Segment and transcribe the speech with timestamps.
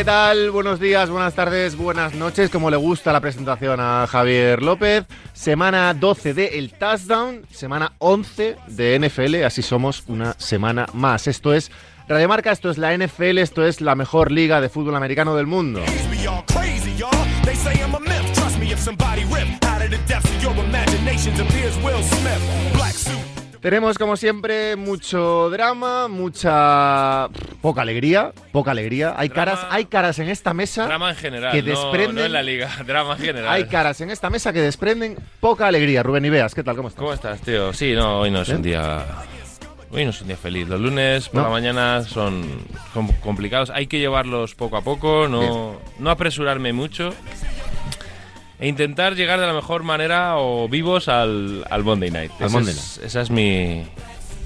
[0.00, 0.50] ¿qué tal?
[0.50, 2.48] Buenos días, buenas tardes, buenas noches.
[2.48, 5.04] Como le gusta la presentación a Javier López.
[5.34, 9.44] Semana 12 de El Touchdown, semana 11 de NFL.
[9.44, 11.26] Así somos una semana más.
[11.26, 11.70] Esto es
[12.08, 15.46] Radio Marca, esto es la NFL, esto es la mejor liga de fútbol americano del
[15.46, 15.82] mundo.
[23.60, 27.28] Tenemos, como siempre, mucho drama, mucha
[27.60, 29.12] poca alegría, poca alegría.
[29.18, 30.86] Hay Drama- caras, hay caras en esta mesa.
[30.86, 33.52] Drama en general, que desprenden- no, en la liga, drama en general.
[33.52, 36.02] Hay caras en esta mesa que desprenden poca alegría.
[36.02, 36.74] Rubén Ibeas, ¿qué tal?
[36.74, 37.00] ¿Cómo estás?
[37.00, 37.70] ¿Cómo estás, tío?
[37.74, 39.04] Sí, no, hoy no es un día...
[39.92, 40.68] Hoy no es un día feliz.
[40.68, 41.48] Los lunes por No.
[41.48, 42.44] la mañana son,
[42.94, 43.70] son complicados.
[43.70, 47.12] Hay que llevarlos poco a poco, no, no apresurarme mucho.
[48.60, 52.32] E intentar llegar de la mejor manera o vivos al, al Monday Night.
[52.38, 53.86] Al Ese Monday es, ese es mi,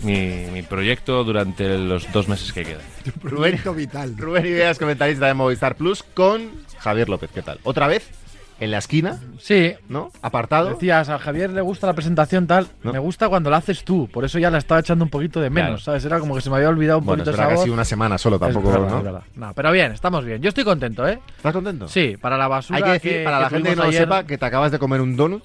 [0.03, 2.83] mi, mi proyecto durante los dos meses que quedan.
[3.23, 4.17] Rubén, Proyecto vital.
[4.17, 7.31] Rubén Ibeas, comentarista de Movistar Plus, con Javier López.
[7.35, 7.59] ¿Qué tal?
[7.65, 8.09] Otra vez,
[8.61, 9.75] en la esquina, Sí.
[9.89, 10.11] ¿no?
[10.23, 10.71] Apartado.
[10.71, 12.69] Decías, a Javier le gusta la presentación tal.
[12.83, 12.93] ¿No?
[12.93, 14.09] Me gusta cuando la haces tú.
[14.13, 15.79] Por eso ya la estaba echando un poquito de menos, Claro.
[15.81, 16.05] ¿sabes?
[16.05, 18.17] Era como que se me había olvidado un Bueno, es poquito esa sido una semana
[18.17, 19.03] solo, tampoco, es verdad,
[19.35, 19.49] ¿no?
[19.49, 20.41] es pero bien, estamos bien.
[20.41, 21.19] Yo estoy contento, ¿eh?
[21.37, 21.89] ¿Estás contento?
[21.89, 22.77] Sí, para la basura.
[22.79, 25.01] Hay que decir, para la gente que no ayer- sepa, que te acabas de comer
[25.01, 25.43] un donut.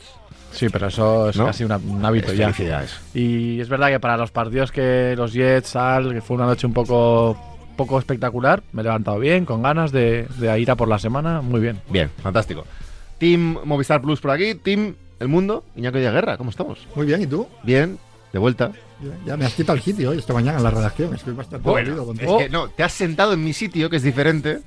[0.51, 1.45] Sí, pero eso es ¿No?
[1.45, 2.51] casi una- un hábito ya.
[2.51, 2.99] Felicidades.
[3.13, 6.65] Y es verdad que para los partidos que los Jets, Al, que fue una noche
[6.65, 7.37] un poco,
[7.75, 11.41] poco espectacular, me he levantado bien, con ganas de, de ir a por la semana.
[11.41, 11.79] Muy bien.
[11.89, 12.65] Bien, fantástico.
[13.19, 16.87] Team Movistar Plus por aquí, Team El Mundo, Iñaki de Guerra, ¿cómo estamos?
[16.95, 17.47] Muy bien, ¿y tú?
[17.63, 17.99] Bien,
[18.33, 18.71] de vuelta.
[19.25, 21.13] Ya me has quitado el sitio hoy, esta mañana en la redacción.
[21.13, 24.03] Estoy bastante Bueno, dolido es que no, te has sentado en mi sitio, que es
[24.03, 24.59] diferente,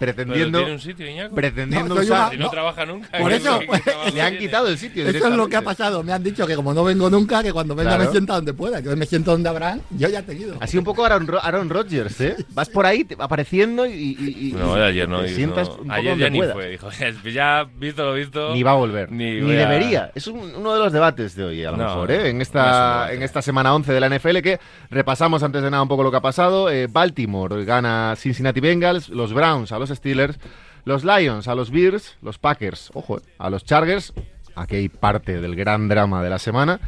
[0.00, 1.34] ¿Pero pretendiendo, tiene un sitio, Iñaco?
[1.34, 2.28] pretendiendo No, usar...
[2.30, 2.50] una- no, no.
[2.50, 3.18] trabaja nunca.
[3.18, 6.02] Por ¿qué- eso, trabajo Le han quitado el sitio Eso es lo que ha pasado.
[6.02, 8.04] Me han dicho que como no vengo nunca, que cuando venga Claro.
[8.06, 8.82] me sienta donde pueda.
[8.82, 10.56] Que hoy me siento donde habrán, yo ya te he ido.
[10.60, 12.36] Así un poco Aaron, Ro- Aaron Rodgers, ¿eh?
[12.50, 13.90] Vas por ahí te- apareciendo y...
[13.92, 15.20] y- y- No, ayer no.
[15.20, 16.54] te sientas un poco ayer donde ya ni puedas.
[16.54, 16.68] fue.
[16.70, 16.88] Dijo,
[17.32, 18.54] ya visto lo visto.
[18.54, 19.12] Ni va a volver.
[19.12, 20.10] Ni Ni, a- debería.
[20.14, 22.30] Es un- uno de los debates de hoy, a lo No, mejor, ¿eh?
[22.30, 24.58] En no esta, en esta semana 11 de la NFL que
[24.90, 26.70] repasamos antes de nada un poco lo que ha pasado.
[26.70, 30.38] Eh, Baltimore gana Cincinnati Bengals, los Browns a los Steelers,
[30.84, 34.12] los Lions a los Bears, los Packers, ojo, eh, a los Chargers.
[34.56, 36.80] Aquí hay parte del gran drama de la semana.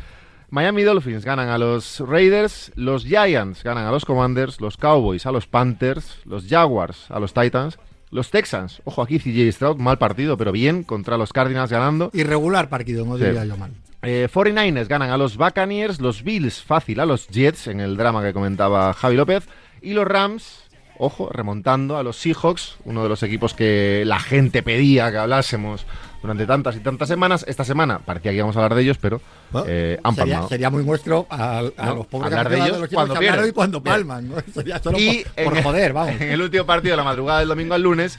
[0.50, 5.32] Miami Dolphins ganan a los Raiders, los Giants ganan a los Commanders, los Cowboys a
[5.32, 7.78] los Panthers, los Jaguars a los Titans,
[8.10, 12.10] los Texans, ojo aquí CJ Stroud, mal partido, pero bien, contra los Cardinals ganando.
[12.12, 13.24] Irregular partido, no Sí.
[13.24, 13.70] diría yo mal.
[14.02, 18.22] Eh, 49ers ganan a los Buccaneers, los Bills fácil a los Jets en el drama
[18.22, 19.48] que comentaba Javi López
[19.80, 20.61] y los Rams,
[21.04, 25.84] ojo, remontando a los Seahawks, uno de los equipos que la gente pedía que hablásemos
[26.22, 27.44] durante tantas y tantas semanas.
[27.48, 29.20] Esta semana parecía que íbamos a hablar de ellos, pero
[29.50, 30.48] Bueno, eh, han sería, palmado.
[30.48, 33.44] sería muy nuestro a, a No, los pobres hablar de ellos los equipos cuando pierden.
[33.44, 34.28] hoy cuando palman.
[34.28, 34.36] ¿no?
[34.54, 36.14] Sería solo Y por, por joder, vamos.
[36.20, 38.18] En el último partido de la madrugada del domingo al lunes,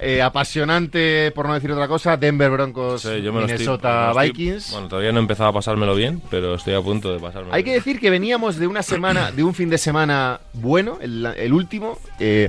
[0.00, 3.88] eh, apasionante, por no decir otra cosa, Denver Broncos, Sí, yo me lo estoy- Minnesota
[3.88, 4.70] me lo estoy- Vikings.
[4.72, 7.64] bueno, todavía no he empezado a pasármelo bien, pero estoy a punto de pasármelo Hay
[7.64, 11.52] que decir que veníamos de una semana, de un fin de semana bueno, el, el
[11.52, 11.98] último.
[12.20, 12.48] eh,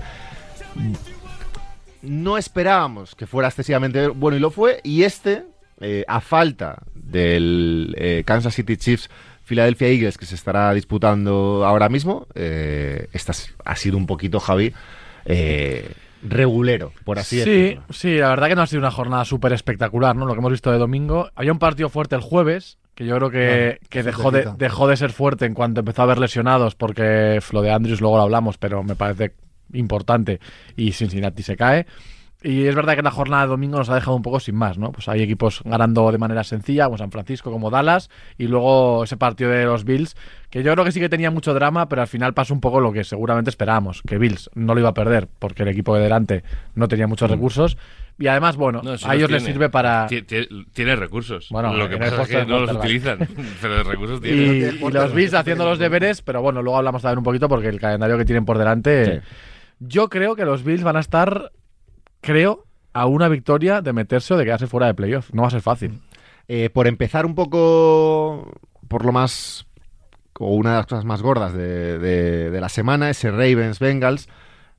[2.01, 4.79] no esperábamos que fuera excesivamente bueno y lo fue.
[4.83, 5.43] Y este,
[5.81, 9.09] eh, a falta del Kansas City Chiefs
[9.43, 14.73] Philadelphia Eagles que se estará disputando ahora mismo, esta es- ha sido un poquito, Javi,
[15.25, 15.89] eh,
[16.21, 17.83] regulero, por así sí, decirlo.
[17.89, 20.25] sí, la verdad que no ha sido una jornada súper espectacular, ¿no?
[20.25, 21.29] Lo que hemos visto de domingo.
[21.35, 24.97] Había un partido fuerte el jueves, que yo creo que, que dejó, de, dejó de
[24.97, 28.57] ser fuerte en cuanto empezó a haber lesionados, porque lo de Andrews luego lo hablamos,
[28.57, 29.33] pero me parece
[29.73, 30.39] importante
[30.75, 31.85] y Cincinnati se cae.
[32.41, 34.77] Y es verdad que la jornada de domingo nos ha dejado un poco sin más,
[34.77, 34.93] ¿no?
[34.93, 39.17] Pues hay equipos ganando de manera sencilla, como San Francisco, como Dallas, y luego ese
[39.17, 40.15] partido de los Bills,
[40.49, 42.79] que yo creo que sí que tenía mucho drama, pero al final pasó un poco
[42.79, 46.03] lo que seguramente esperábamos, que Bills no lo iba a perder, porque el equipo de
[46.03, 46.43] delante
[46.75, 47.77] no tenía muchos recursos,
[48.17, 50.07] y además, bueno, No, a los ellos les sirve para...
[50.07, 51.47] Ti- ti- Tiene recursos.
[51.51, 53.17] Bueno, lo que pasa es que no los utilizan,
[53.61, 54.59] pero recursos Y, tienen.
[54.77, 57.67] tiene y los Bills haciendo los deberes, pero bueno, luego hablamos también un poquito porque
[57.67, 59.05] el calendario que tienen por delante.
[59.05, 59.27] Sí.
[59.81, 61.51] Yo creo que los Bills van a estar,
[62.21, 65.29] creo, a una victoria de meterse o de quedarse fuera de playoff.
[65.33, 65.99] No va a ser fácil.
[66.47, 68.51] Eh, por empezar un poco
[68.87, 69.65] por lo más
[70.39, 74.29] o una de las cosas más gordas de, de- de la semana, ese Ravens Bengals,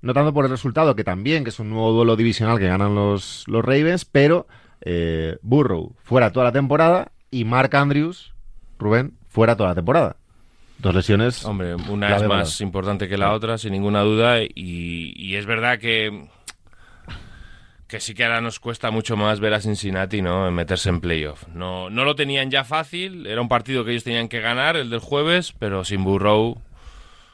[0.00, 2.94] no tanto por el resultado, que también, que es un nuevo duelo divisional que ganan
[2.94, 4.46] los, los Ravens, pero
[4.80, 8.32] eh, Burrow fuera toda la temporada y Mark Andrews,
[8.78, 10.16] Rubén, fuera toda la temporada.
[10.78, 11.44] Dos lesiones.
[11.44, 12.36] Hombre, una es verdad.
[12.38, 14.48] más importante que la otra, sin ninguna duda, y,
[15.14, 16.26] y es verdad que
[17.90, 20.48] que sí que ahora nos cuesta mucho más ver a Cincinnati ¿no?
[20.52, 21.48] meterse en playoff.
[21.48, 24.90] No, no lo tenían ya fácil, era un partido que ellos tenían que ganar, el
[24.90, 26.62] del jueves, pero sin Burrow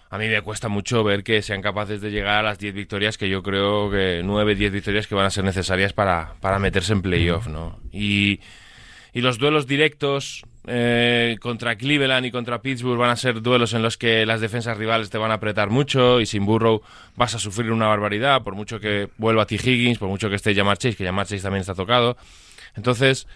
[0.08, 3.19] a mí me cuesta mucho ver que sean capaces de llegar a las 10 victorias,
[3.19, 6.94] que yo creo que 9, 10 victorias que van a ser necesarias para, para meterse
[6.94, 7.79] en playoff, ¿no?
[7.93, 8.41] Y,
[9.12, 13.82] y los duelos directos eh, contra Cleveland y contra Pittsburgh van a ser duelos en
[13.82, 16.82] los que las defensas rivales te van a apretar mucho y sin Burrow
[17.14, 19.54] vas a sufrir una barbaridad, por mucho que vuelva T.
[19.54, 22.16] Higgins, por mucho que esté Jamar Chase, que Jamar Chase también está tocado.
[22.74, 23.28] Entonces,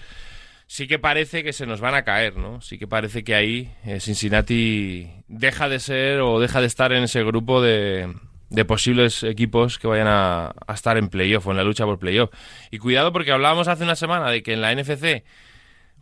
[0.67, 2.61] sí que parece que se nos van a caer, ¿no?
[2.61, 7.05] Sí que parece que ahí eh, Cincinnati deja de ser o deja de estar en
[7.05, 8.13] ese grupo de,
[8.49, 12.01] de posibles equipos que vayan a, a estar en playoff o en la lucha por
[12.01, 12.31] playoff.
[12.73, 15.23] Y cuidado porque hablábamos hace una semana de que en la NFC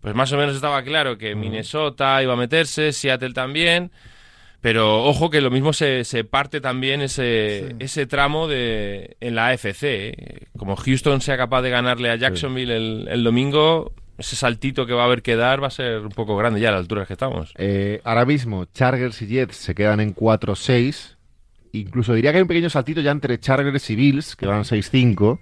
[0.01, 3.91] pues más o menos estaba claro que Minnesota iba a meterse, Seattle también.
[4.61, 9.49] Pero ojo que lo mismo se, se parte también ese, ese tramo de, en la
[9.49, 9.83] AFC.
[9.85, 10.47] ¿eh?
[10.57, 15.03] Como Houston sea capaz de ganarle a Jacksonville el, el domingo, ese saltito que va
[15.03, 17.13] a haber que dar va a ser un poco grande ya a la altura que
[17.13, 17.55] estamos.
[17.57, 21.17] Eh, ahora mismo, Chargers y Jets se quedan en 4-6.
[21.73, 25.39] Incluso diría que hay un pequeño saltito ya entre Chargers y Bills, que van 6-5.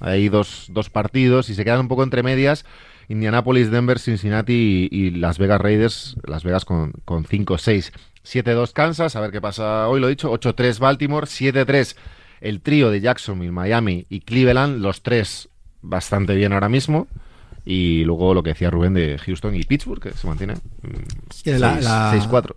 [0.00, 2.66] Hay dos, dos partidos y se quedan un poco entre medias.
[3.10, 7.92] Indianapolis, Denver, Cincinnati y, y Las Vegas Raiders, Las Vegas con, con 5-6.
[8.24, 10.30] 7-2 Kansas, a ver qué pasa hoy, lo he dicho.
[10.32, 11.96] 8-3 Baltimore, 7-3
[12.40, 15.48] el trío de Jacksonville, Miami y Cleveland, los tres
[15.82, 17.06] bastante bien ahora mismo.
[17.64, 21.42] Y luego lo que decía Rubén de Houston y Pittsburgh, que se mantiene mm, Es
[21.42, 22.56] que la- seis- la- 6-4.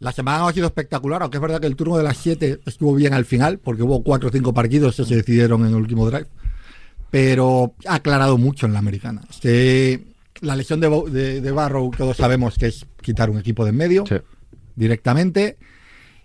[0.00, 2.94] La semana ha sido espectacular, aunque es verdad que el turno de las 7 estuvo
[2.94, 6.06] bien al final, porque hubo 4 o 5 partidos que se decidieron en el último
[6.06, 6.26] drive.
[7.14, 9.22] Pero ha aclarado mucho en la americana.
[9.30, 10.02] Es que
[10.40, 13.76] la lesión de, de, de Barrow, todos sabemos que es quitar un equipo de en
[13.76, 14.16] medio Sí.
[14.74, 15.56] directamente.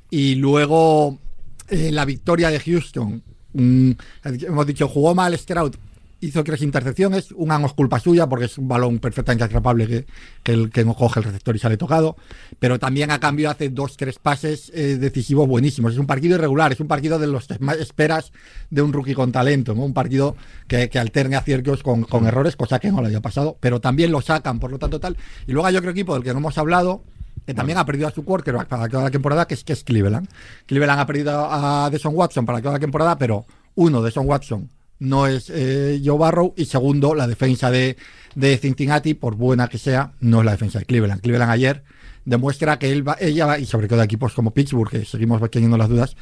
[0.10, 1.20] Y luego
[1.68, 3.22] eh, la victoria de Houston.
[3.54, 3.92] mm,
[4.24, 5.76] hemos dicho, jugó mal Stroud,
[6.22, 7.32] hizo tres intercepciones.
[7.32, 10.06] Una no es culpa suya porque es un balón perfectamente atrapable
[10.44, 12.16] que, el, que no coge el receptor y sale tocado.
[12.60, 15.94] Pero también a cambio hace dos, tres pases eh, decisivos buenísimos.
[15.94, 18.32] Es un partido irregular, es un partido de los que más esperas
[18.70, 19.74] de un rookie con talento.
[19.74, 19.84] ¿no?
[19.84, 20.36] Un partido
[20.68, 23.58] que, que alterne aciertos con, con errores, cosa que no le haya pasado.
[23.60, 25.18] Pero también lo sacan, por lo tanto tal.
[25.48, 27.04] Y luego hay otro equipo del que no hemos hablado,
[27.46, 29.84] que también ha perdido a su quarterback para toda la temporada, que es, que es
[29.84, 30.28] Cleveland.
[30.66, 33.46] Cleveland ha perdido a Deshaun Watson para toda la temporada, pero
[33.76, 37.98] uno, Deshaun Watson, no es eh, Joe Barrow, y segundo, la defensa de,
[38.36, 41.22] de Cincinnati, por buena que sea, no es la defensa de Cleveland.
[41.22, 41.84] Cleveland ayer
[42.26, 45.78] demuestra que él va, ella va, y sobre todo equipos como Pittsburgh, que seguimos teniendo
[45.78, 46.16] las dudas,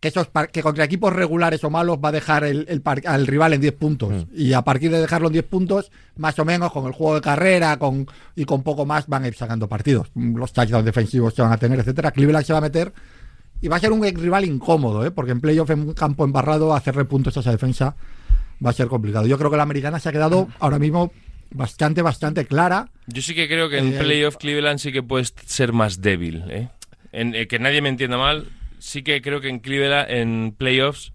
[0.00, 3.02] que esos par- que contra equipos regulares o malos va a dejar el, el par-
[3.06, 4.26] al rival en 10 puntos.
[4.32, 7.20] Y a partir de dejarlo en 10 puntos, más o menos con el juego de
[7.20, 8.06] carrera con,
[8.36, 10.08] y con poco más van a ir sacando partidos.
[10.14, 12.12] Los touchdowns defensivos se van a tener, etcétera.
[12.12, 12.92] Cleveland se va a meter
[13.60, 15.10] y va a ser un rival incómodo, ¿eh?
[15.10, 17.96] porque en playoff en un campo embarrado hacerle puntos a esa defensa
[18.64, 19.26] va a ser complicado.
[19.26, 21.12] Yo creo que la americana se ha quedado ahora mismo
[21.50, 22.90] bastante, bastante clara.
[23.06, 26.44] Yo sí que creo que en Eh, playoff Cleveland sí que puede ser más débil.
[26.48, 26.68] ¿eh?
[27.12, 31.12] En, eh, que nadie me entienda mal, sí que creo que en Cleveland, en playoffs,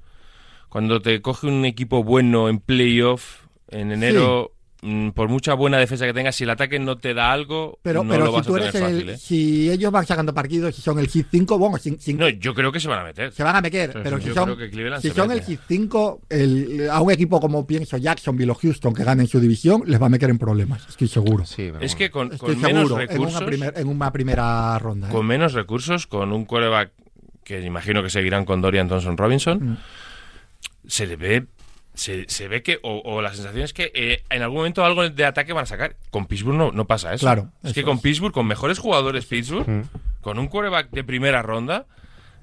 [0.69, 4.52] cuando te coge un equipo bueno en playoff, en enero, mm,
[5.13, 8.09] por mucha buena defensa que tengas, si el ataque no te da algo, Pero, no
[8.11, 9.09] pero lo si vas tú a eres tener el, fácil.
[9.11, 9.17] ¿eh?
[9.17, 12.53] si ellos van sacando partidos y son el hit 5, bueno, sin, sin- No, yo
[12.53, 13.31] creo que se van a meter.
[13.31, 15.13] se van a meter, Sí, pero sí, si yo son, creo que Cleveland si se
[15.15, 15.39] son mete.
[15.39, 19.39] el hit 5, el- a un equipo como pienso Jacksonville o Houston que ganen su
[19.39, 21.45] división, les va a meter en problemas, estoy seguro.
[21.45, 21.95] Sí, Es bueno.
[21.97, 25.07] que con, Estoy con menos seguro, en recursos, una, primer- en una primera ronda.
[25.07, 25.11] ¿eh?
[25.11, 26.91] con menos recursos, con un quarterback
[27.43, 29.77] que imagino que seguirán con Dorian Thompson Robinson, Mm.
[30.87, 31.45] se le ve.
[31.95, 35.07] Se, se ve que, o, o la sensación es que eh, en algún momento algo
[35.07, 35.95] de ataque van a sacar.
[36.09, 37.25] Con Pittsburgh no, no pasa eso.
[37.25, 38.01] Claro, Es eso que con es.
[38.01, 39.81] Pittsburgh, con mejores jugadores Pittsburgh, Mm.
[40.21, 41.85] con un quarterback de primera ronda,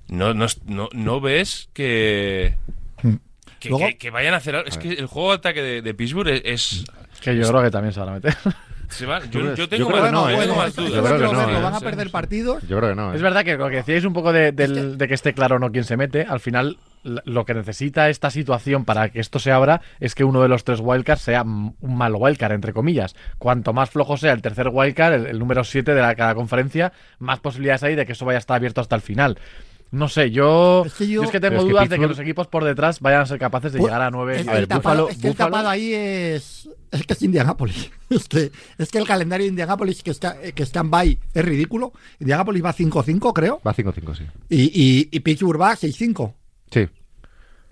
[0.09, 2.55] no, no, no, no ves que,
[3.03, 3.15] Mm.
[3.59, 4.69] que, Luego- que- que vayan a hacer algo.
[4.69, 6.43] Es que el juego de ataque de, de Pittsburgh es.
[6.45, 6.85] es-
[7.21, 8.37] Que yo creo que también se van a meter.
[8.89, 10.37] se va- ¿Tú yo, creo más, que no, yo ¿eh?
[10.73, 11.61] creo que no, ¿eh?
[11.63, 12.13] van a perder sí.
[12.13, 12.63] partidos.
[12.69, 13.13] Yo creo que no.
[13.13, 13.17] ¿eh?
[13.17, 15.71] Es verdad que lo que decíais un poco de, del- de que esté claro no
[15.73, 19.81] quién se mete, al final lo que necesita esta situación para que esto se abra
[20.01, 23.15] es que uno de los tres wildcards sea un mal wildcard, entre comillas.
[23.39, 26.93] Cuanto más flojo sea el tercer wildcard, el, el número 7 de la, cada conferencia,
[27.19, 29.39] más posibilidades hay de que eso vaya a estar abierto hasta el final.
[29.93, 31.99] No sé, yo Es que yo- yo es que Pero tengo es que dudas de
[31.99, 34.41] que los equipos por detrás vayan a ser capaces de Pu- llegar a nueve.
[34.41, 36.69] Es A ver, el tapado, Buffalo- es que el tapado ahí es.
[36.93, 37.91] Es que es Indianapolis.
[38.11, 41.45] Es que, es que el calendario de Indianapolis que está, que está en bye es
[41.45, 41.93] ridículo.
[42.19, 43.61] Indianapolis va 5-5, creo.
[43.67, 44.25] Va 5-5, sí.
[44.49, 46.35] Y, y, y Pittsburgh va 6-5.
[46.71, 46.89] Sí.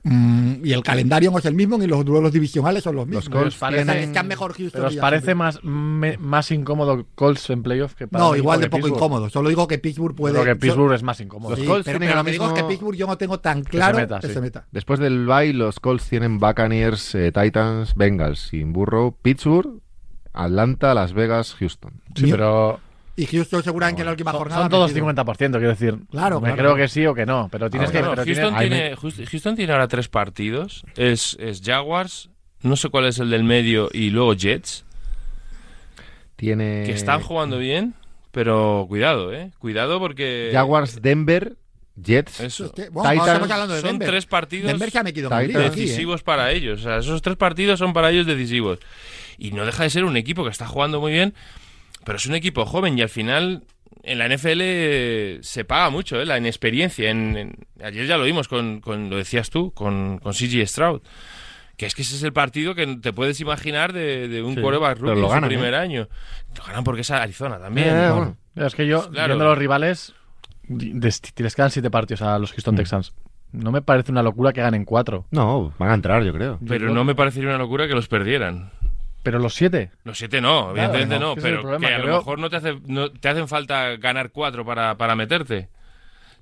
[0.04, 3.24] Mm, y el calendario no es el mismo, ni los duelos divisionales son los mismos.
[3.28, 4.10] Los Colts parece- Están- tienen...
[4.10, 8.22] están mejor Houston Pero os parece más, me- más incómodo Colts en playoff que para
[8.24, 8.96] No, igual que de poco Pittsburgh?
[8.96, 9.28] incómodo.
[9.28, 10.34] Solo digo que Pittsburgh puede.
[10.40, 11.50] Creo que Pittsburgh yo- es más incómodo.
[11.50, 13.40] Los Sí, Colts pero, pero lo que digo es que mismo- Pittsburgh yo no tengo
[13.40, 14.34] tan claro meta, que sí.
[14.34, 14.66] se meta.
[14.70, 19.80] Después del bye, los Colts tienen Buccaneers, eh, Titans, Bengals, sin burro, Pittsburgh,
[20.32, 22.00] Atlanta, Las Vegas, Houston.
[22.14, 22.78] Sí, Mi- pero
[23.18, 24.62] Y Houston seguramente en la última jornada.
[24.62, 25.06] Son todos metido.
[25.08, 25.98] 50%, quiero decir.
[26.10, 27.98] Claro, Me claro, creo que sí o que no, pero tienes Ah, que.
[27.98, 30.84] bueno, pero Houston, tienes- tiene, Houston tiene ahora tres partidos.
[30.96, 32.30] Es, es Jaguars,
[32.62, 34.84] no sé cuál es el del medio, y luego Jets,
[36.36, 37.94] Tiene que están jugando bien,
[38.30, 39.50] pero cuidado, ¿eh?
[39.58, 40.50] Cuidado porque...
[40.52, 41.56] Jaguars, Denver,
[42.00, 42.38] Jets.
[42.38, 42.66] Eso.
[42.66, 44.08] Es que, bueno, Titans, estamos hablando de son Denver.
[44.08, 45.54] tres partidos Denver ha metido Titans.
[45.56, 45.70] ¿eh?
[45.70, 46.80] decisivos para ellos.
[46.80, 48.78] O sea, esos tres partidos son para ellos decisivos.
[49.38, 51.34] Y no deja de ser un equipo que está jugando muy bien,
[52.08, 53.62] pero es un equipo joven y al final
[54.02, 56.24] en la NFL se paga mucho, ¿eh?
[56.26, 57.10] la inexperiencia.
[57.10, 61.02] En, en- ayer ya lo vimos con, con- lo decías tú, con, con CG Stroud.
[61.76, 64.60] Que es que ese es el partido que te puedes imaginar de, de un Sí,
[64.60, 66.08] quarterback pero rookie en su ganan, primer año.
[66.56, 67.88] Lo ganan porque es Arizona también.
[67.90, 68.14] Eh, ¿no?
[68.16, 68.36] bueno.
[68.56, 69.28] Es que yo, Claro.
[69.28, 70.14] viendo los rivales,
[70.68, 72.54] les quedan siete partidos a los Mm.
[72.54, 73.14] Houston Texans.
[73.52, 75.26] No me parece una locura que ganen cuatro.
[75.30, 76.58] No, van a entrar, yo creo.
[76.66, 78.70] Pero no me parecería una locura que los perdieran.
[79.28, 79.90] Pero los siete.
[80.04, 82.56] Los siete no, evidentemente no, pero problema, que a que lo veo- mejor no te,
[82.56, 85.68] hace, no te hacen falta ganar cuatro para, para meterte.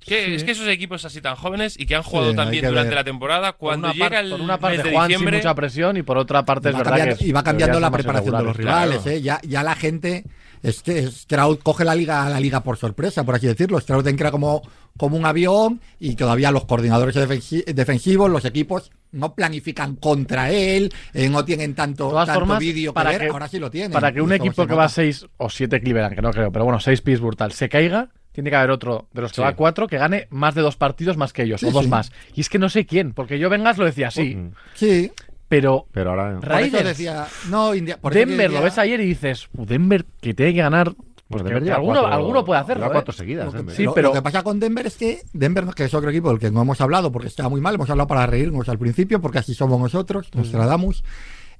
[0.04, 2.64] Que, Es que esos equipos así tan jóvenes y que han jugado Sí, tan bien
[2.66, 2.96] durante ver.
[2.98, 5.54] la temporada, cuando llega par- el por una mes parte de Juan sin diciembre, mucha
[5.56, 8.36] presión y por otra parte es va verdad cambiando, que y va cambiando la preparación
[8.36, 9.16] de los rivales, claro.
[9.16, 9.22] ¿eh?
[9.22, 10.24] Ya, ya la gente.
[10.62, 13.78] Este, Stroud coge la liga, la liga por sorpresa, por así decirlo.
[13.80, 14.62] Stroud entra como,
[14.96, 20.92] como un avión y todavía los coordinadores defensi- defensivos, los equipos, no planifican contra él,
[21.14, 23.92] eh, no tienen tanto, tanto vídeo para ver, que- ahora sí lo tienen.
[23.92, 24.94] Para que un equipo que va a nota.
[24.94, 28.50] 6 o 7 Cleveland, que no creo, pero bueno, 6 Pittsburgh tal, se caiga, tiene
[28.50, 29.40] que haber otro de los que Sí.
[29.42, 31.84] va a 4 que gane más de dos partidos más que ellos, Sí, o dos
[31.84, 31.88] sí.
[31.90, 32.12] más.
[32.34, 34.36] Y es que no sé quién, porque yo Vengas lo decía así.
[34.74, 35.10] Sí,
[35.48, 36.34] pero Pero ahora.
[36.34, 37.26] por eso Raiders, decía.
[37.48, 40.60] No, India- por Denver decía- lo ves ayer y dices, "Uh, Denver que tiene que
[40.60, 40.94] ganar.
[41.28, 42.86] Pues Denver alguno, cuatro- alguno puede hacerlo.
[42.86, 42.90] ¿eh?
[42.92, 43.46] cuatro seguidas.
[43.46, 43.74] Lo que, Denver.
[43.76, 46.38] Sí, pero- lo que pasa con Denver es que Denver, que es otro equipo del
[46.38, 49.38] que no hemos hablado porque está muy mal, hemos hablado para reírnos al principio, porque
[49.38, 51.02] así somos nosotros, nos tratamos.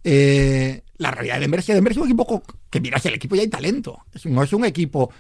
[0.04, 3.34] Eh, la realidad de Denver es que Denver es un equipo que miras el equipo
[3.34, 3.98] y hay talento.
[4.24, 5.10] No es un equipo.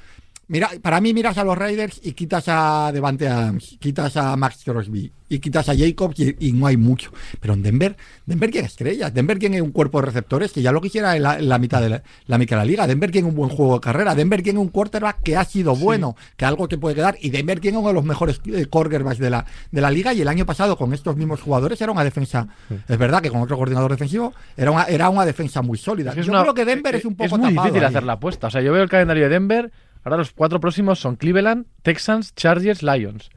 [0.48, 4.60] Mira, para mí miras a los Raiders y quitas a Devante Adams, quitas a Max
[4.64, 7.10] Crosby y quitas a Jacobs y, y no hay mucho.
[7.40, 10.80] Pero en Denver, Denver tiene estrellas, Denver tiene un cuerpo de receptores que ya lo
[10.80, 12.86] quisiera en la, en la mitad de la, la mitad de la liga.
[12.86, 16.14] Denver tiene un buen juego de carrera, Denver tiene un quarterback que ha sido bueno,
[16.36, 19.30] que algo te puede quedar y Denver tiene uno de los mejores eh, quarterbacks de
[19.30, 22.46] la, de la liga y el año pasado con estos mismos jugadores era una defensa,
[22.88, 26.10] es verdad que con otro coordinador defensivo era una, era una defensa muy sólida.
[26.10, 27.66] Es que es Yo una- creo que Denver eh, es un poco Es muy tapado
[27.66, 27.88] difícil ahí.
[27.88, 28.46] hacer la apuesta.
[28.46, 29.72] O sea, yo veo el calendario de Denver.
[30.06, 33.28] Ahora los cuatro próximos son Cleveland, Texans, Chargers, Lions.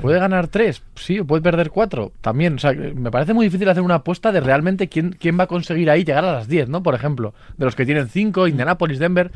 [0.00, 0.84] ¿Puede ganar tres?
[0.94, 2.12] Sí, o puede perder cuatro.
[2.20, 2.54] También.
[2.54, 5.46] O sea, me parece muy difícil hacer una apuesta de realmente quién, quién va a
[5.48, 6.84] conseguir ahí llegar a las 10, ¿no?
[6.84, 9.32] Por ejemplo, de los que tienen cinco, Indianapolis, Denver.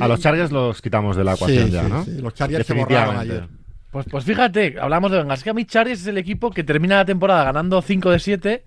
[0.00, 2.04] A los Chargers los quitamos de la ecuación Sí, ya, sí, ¿no?
[2.04, 3.46] sí, los Chargers se borraron ayer.
[3.90, 5.40] Pues, pues fíjate, hablamos de Vengas.
[5.40, 8.18] Es que a mí Chargers es el equipo que termina la temporada ganando 5 de
[8.18, 8.64] 7.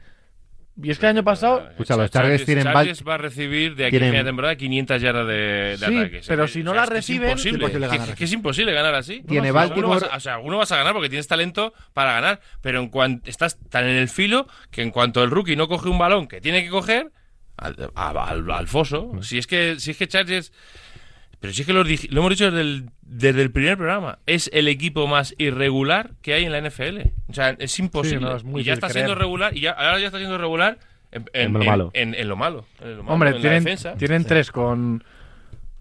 [0.81, 1.67] Y es que el año pasado.
[1.69, 5.01] Escucha, los Chargers tienen Chargers va a recibir de aquí tienen- a de temporada 500
[5.01, 6.21] yardas de, de Sí, ataque.
[6.27, 8.23] pero que- si no o sea, la es que reciben, es imposible, que- ganar que
[8.23, 9.21] es imposible ganar así.
[9.27, 11.73] Tiene No, Baltimore- alguno vas a- o sea, alguno vas a ganar porque tienes talento
[11.93, 15.55] para ganar, pero en cuanto estás tan en el filo que en cuanto el rookie
[15.55, 17.11] no coge un balón que tiene que coger
[17.57, 20.51] al, a- al- al foso, si es que si es que Chargers
[21.41, 24.19] pero si es que lo, hemos dicho desde el, desde el primer programa.
[24.25, 26.99] Es el equipo más irregular que hay en la NFL.
[27.27, 28.19] O sea, es imposible.
[28.19, 29.57] Sí, no, es muy y ya está siendo regular.
[29.57, 30.77] Y ya, ahora ya está siendo regular
[31.11, 31.91] en, En lo malo.
[31.93, 32.65] En, en lo malo.
[32.79, 35.03] en lo malo, Hombre, en la tienen, tres con,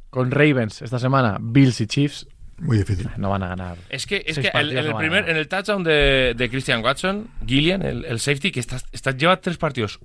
[0.08, 2.26] con Ravens esta semana, Bills y Chiefs.
[2.58, 3.08] Muy difícil.
[3.16, 3.76] No van a ganar.
[3.88, 5.30] Es que, es que el- en, el no van a primer, ganar.
[5.30, 9.40] en el touchdown de, de Christian Watson, Gillian, el, el safety, que está, está- lleva
[9.40, 10.00] tres partidos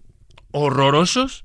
[0.52, 1.45] horrorosos,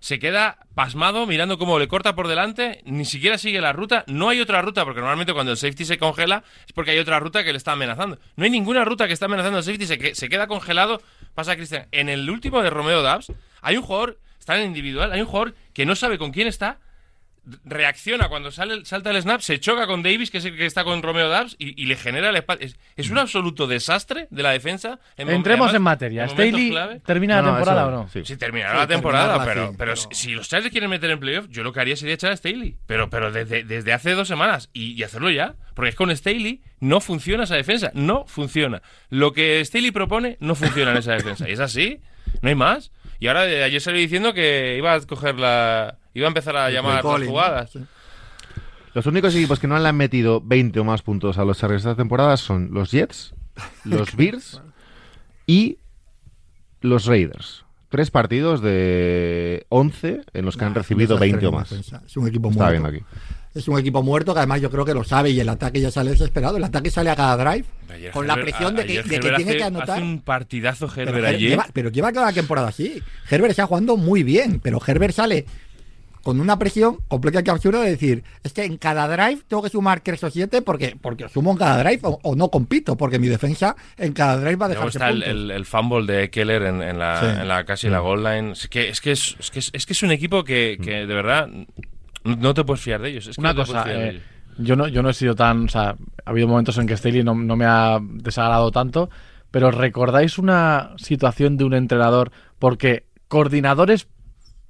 [0.00, 4.28] se queda pasmado mirando cómo le corta por delante, ni siquiera sigue la ruta, no
[4.30, 7.44] hay otra ruta, porque normalmente cuando el safety se congela es porque hay otra ruta
[7.44, 8.18] que le está amenazando.
[8.36, 11.02] No hay ninguna ruta que está amenazando al safety, se, se queda congelado,
[11.34, 11.86] pasa Christian.
[11.92, 15.26] En el último de Romeo Dabs, hay un jugador, está en el individual, hay un
[15.26, 16.78] jugador que no sabe con quién está,
[17.64, 20.84] reacciona cuando sale, salta el snap, se choca con Davis, que es el que está
[20.84, 22.64] con Romeo Dabs, y, y le genera el espalda.
[22.64, 24.98] Es, es un absoluto desastre de la defensa.
[25.16, 26.22] en Entremos además, en materia.
[26.26, 27.00] momentos ¿Staley clave.
[27.00, 28.08] termina No, la temporada eso- o no?
[28.08, 28.20] sí.
[28.24, 31.46] Sí, terminará Sí, la temporada, pero, pero, pero- si los Chargers quieren meter en playoff,
[31.48, 32.76] yo lo que haría sería echar a Staley.
[32.86, 35.54] Pero, pero desde, desde hace dos semanas y, y hacerlo ya.
[35.74, 37.90] Porque es con Staley no funciona esa defensa.
[37.94, 38.82] No funciona.
[39.08, 41.48] Lo que Staley propone no funciona en esa defensa.
[41.48, 42.00] Y es así.
[42.42, 42.92] No hay más.
[43.18, 45.98] Y ahora eh, ayer salió diciendo que iba a coger la.
[46.14, 47.30] Iba a empezar a llamar las Colin, ¿no?
[47.32, 47.70] jugadas.
[47.72, 47.78] Sí.
[48.94, 51.82] Los únicos equipos que no le han metido 20 o más puntos a los Chargers
[51.82, 53.34] esta temporada son los Jets,
[53.84, 54.60] los Bears
[55.46, 55.78] y
[56.80, 57.64] los Raiders.
[57.88, 61.70] Tres partidos de 11 en los que han recibido desastre 20 o más.
[61.70, 62.02] defensa.
[62.06, 62.70] Es un equipo muerto.
[62.70, 62.98] viendo aquí.
[63.52, 65.90] Es un equipo muerto que además yo creo que lo sabe y el ataque ya
[65.90, 66.56] sale desesperado.
[66.56, 69.56] El ataque sale a cada drive Ayer con la presión de que, de tiene hace-
[69.56, 69.90] que anotar.
[69.90, 71.50] Hace un partidazo Pero, Herbert Her- ayer.
[71.50, 73.02] lleva, pero lleva toda la temporada así.
[73.28, 75.46] Herbert está jugando muy bien, pero Herbert sale
[76.22, 80.00] con una presión completamente absurda de decir, es que en cada drive tengo que sumar
[80.00, 83.28] 3 o 7 porque, porque sumo en cada drive o, o no compito, porque mi
[83.28, 86.82] defensa en cada drive va a dejar está el, el, el fumble de Keller en,
[86.82, 87.26] en la, Sí.
[87.40, 88.52] en la casi la goal line.
[88.52, 91.06] Es que es, que es, es, que es, es que es un equipo que, que
[91.06, 91.48] de verdad
[92.24, 93.26] no, no te puedes fiar de ellos.
[93.28, 94.22] Es que Una no cosa, eh, ellos.
[94.58, 95.64] yo, no, yo no he sido tan.
[95.64, 99.08] O sea, ha habido momentos en que Staley no, no me ha desagradado tanto,
[99.50, 102.30] pero ¿recordáis una situación de un entrenador?
[102.58, 104.06] Porque coordinadores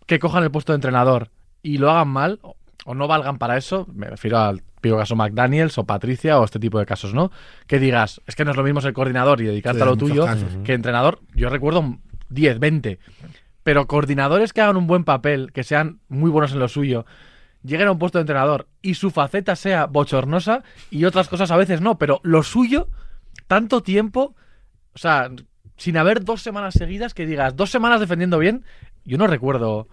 [0.06, 1.30] que cojan el puesto de entrenador
[1.62, 5.14] y lo hagan mal, o, o no valgan para eso, me refiero al típico caso
[5.14, 7.30] McDaniels o Patricia o este tipo de casos, ¿no?
[7.66, 9.96] Que digas, es que no es lo mismo ser coordinador y dedicarte Sí, a lo
[9.96, 11.20] tuyo casos, que entrenador.
[11.34, 11.98] Yo recuerdo
[12.30, 12.98] 10, 20.
[13.62, 17.04] Pero coordinadores que hagan un buen papel, que sean muy buenos en lo suyo,
[17.62, 21.56] lleguen a un puesto de entrenador y su faceta sea bochornosa y otras cosas a
[21.56, 22.88] veces no, pero lo suyo,
[23.46, 24.34] tanto tiempo,
[24.94, 25.30] o sea,
[25.76, 28.64] sin haber dos semanas seguidas que digas, dos semanas defendiendo bien,
[29.04, 29.88] yo no recuerdo.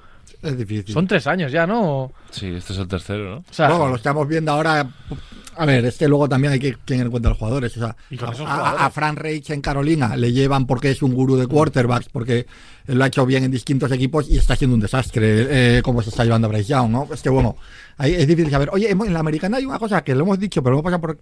[0.48, 0.94] Es difícil.
[0.94, 1.82] Son tres años ya, ¿no?
[2.04, 3.44] O Sí, este es el tercero, ¿no?
[3.52, 4.88] sea, Luego, lo estamos viendo ahora.
[5.60, 7.76] A ver, es que luego también hay que tener en cuenta los jugadores.
[7.78, 7.94] O sea, a,
[8.26, 8.82] a- jugadores.
[8.82, 12.46] a Fran Reich en Carolina le llevan porque es un gurú de quarterbacks, porque
[12.86, 16.10] lo ha hecho bien en distintos equipos y está siendo un desastre eh, como se
[16.12, 17.08] está llevando a Bryce Young, ¿no?
[17.12, 17.58] Es que bueno,
[17.98, 18.70] ahí es difícil saber.
[18.72, 21.02] Oye, en la americana hay una cosa que lo hemos dicho, pero lo hemos pasado
[21.02, 21.18] por.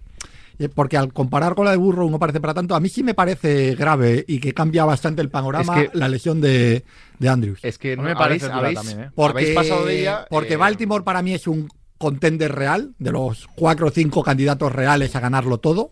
[0.58, 2.74] Eh, Porque al comparar con la de Burrow no parece para tanto.
[2.74, 6.08] A mí sí me parece grave y que cambia bastante el panorama Es que- la
[6.08, 6.84] lesión de,
[7.18, 7.60] de Andrews.
[7.62, 9.10] Es que no me habéis, parece dura habéis- también, ¿eh?
[9.14, 10.26] Porque, habéis pasado de ella.
[10.30, 14.70] porque eh, Baltimore para mí es un contender real, de los cuatro o cinco candidatos
[14.72, 15.90] reales a ganarlo todo.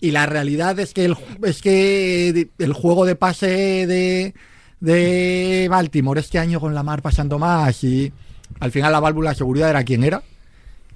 [0.00, 4.34] Y la realidad es que el, es que el juego de pase de,
[4.80, 8.12] de Baltimore este año con Lamar pasando más y
[8.60, 10.22] al final la válvula de seguridad era quien era.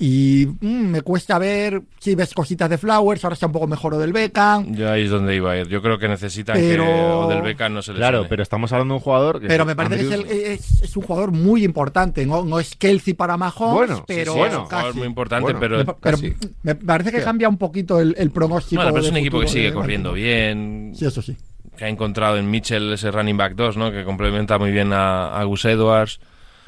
[0.03, 3.93] Y mm, me cuesta ver si ves cositas de Flowers, ahora está un poco mejor
[3.93, 4.75] o del Beckham.
[4.75, 5.69] Ya ahí es donde iba a ir.
[5.69, 8.95] Yo creo que necesitan Pero- que Odell Beckham no se les Claro, pero estamos hablando
[8.95, 11.65] de un jugador que Pero me parece que es, el- es- es un jugador muy
[11.65, 12.25] importante.
[12.25, 15.43] No, no es Kelsey para Mahomes, Bueno, pero Sí, es un bueno, jugador muy importante,
[15.43, 15.77] Bueno, pero...
[15.77, 16.35] Me pa- pero casi.
[16.63, 18.81] me parece que cambia un poquito el, el pronóstico.
[18.81, 21.37] Bueno, pero es un equipo que sigue corriendo bien, Sí, eso sí.
[21.77, 23.93] que ha encontrado en Mitchell ese running back 2, ¿no?
[23.93, 26.21] Que complementa muy bien a, a Gus Edwards.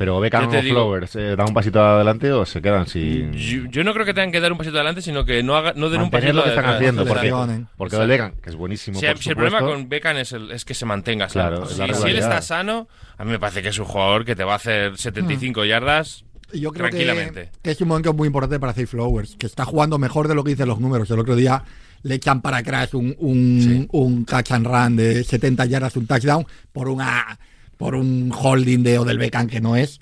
[0.02, 3.32] Pero Beckham o Flowers, eh, ¿dan un pasito adelante o se quedan sin.
[3.34, 5.74] Yo, yo no creo que tengan que dar un pasito adelante, sino que no, haga,
[5.76, 7.06] no den un pasito lo que están haciendo?
[7.06, 7.32] Porque,
[7.76, 8.98] porque Odell Beckham, que es buenísimo.
[8.98, 11.62] Si, por si el problema con Beckham es, el- es que se mantenga sano.
[11.68, 14.42] Claro, si, él está sano, a mí me parece que es un jugador que te
[14.42, 17.50] va a hacer 75 yardas Y Yo creo que, tranquilamente.
[17.62, 20.42] que es un momento muy importante para Zay Flowers, que está jugando mejor de lo
[20.42, 21.08] que dicen los números.
[21.12, 21.62] El otro día
[22.02, 23.88] le echan para atrás un, un, Sí.
[23.92, 27.38] un catch and run de 70 yardas, un touchdown, por una
[27.82, 29.98] por un holding de Odell Beckham que no es.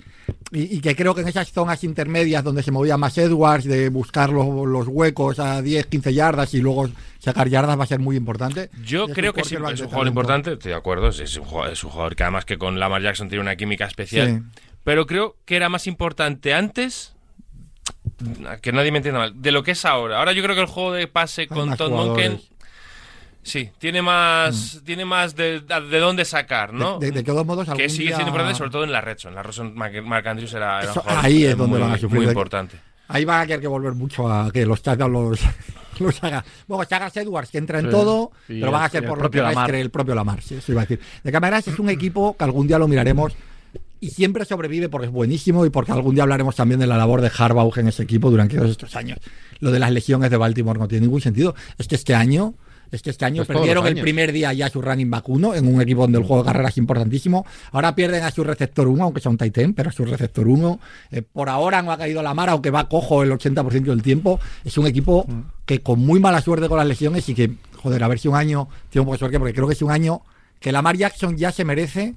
[0.51, 3.89] Y, y que creo que en esas zonas intermedias donde se movía más Edwards, de
[3.89, 7.99] buscar los, los huecos a 10, 15 yardas y luego sacar yardas va a ser
[7.99, 8.69] muy importante.
[8.85, 10.07] Yo Y es creo que sí, es un jugador talento.
[10.09, 12.79] importante, estoy de acuerdo, es, es un jugador, es un jugador que además que con
[12.79, 14.61] Lamar Jackson tiene una química especial, Sí.
[14.83, 17.13] pero creo que era más importante antes,
[18.61, 20.19] que nadie me entienda mal, de lo que es ahora.
[20.19, 21.89] Ahora yo creo que el juego de pase con Todd.
[21.91, 22.39] Monken,
[23.43, 26.99] sí, tiene más, tiene más de, de dónde sacar, ¿no?
[26.99, 29.01] De, de- de todos modos, que algún sigue día- siendo importante, sobre todo en la
[29.01, 29.31] red zone.
[29.31, 29.71] En la red zone,
[30.03, 32.77] Mark, Andrews era, era un Eso- ahí es donde muy, van a sufrir muy importante.
[33.07, 35.39] Ahí va a tener que volver mucho a que los touchdowns los,
[35.99, 36.45] los haga.
[36.67, 37.91] Bueno, Chagas Edwards, que entra en Sí.
[37.91, 39.75] todo, Y pero van a ser el por lo propio que Lamar.
[39.75, 40.41] el propio Lamar.
[40.41, 40.99] Sí, eso iba a decir.
[41.23, 43.33] De cámara es un equipo que algún día lo miraremos
[43.99, 47.21] y siempre sobrevive porque es buenísimo y porque algún día hablaremos también de la labor
[47.21, 49.19] de Harbaugh en ese equipo durante todos estos años.
[49.59, 51.53] Lo de las lesiones de Baltimore no tiene ningún sentido.
[51.77, 52.53] Es que este año.
[52.91, 55.73] Es que este año Pues perdieron el primer día ya su running back 1 en
[55.73, 57.45] un equipo donde el juego de carrera es importantísimo.
[57.71, 60.47] Ahora pierden a su receptor 1, aunque sea un tight end, pero a su receptor
[60.47, 60.79] 1.
[61.11, 64.39] Eh, por ahora no ha caído la mar, aunque va cojo el 80% del tiempo.
[64.65, 65.25] Es un equipo
[65.65, 68.35] que con muy mala suerte con las lesiones y que, joder, a ver si un
[68.35, 70.21] año tiene un poco de suerte, porque creo que es un año
[70.59, 72.15] que Lamar Jackson ya se merece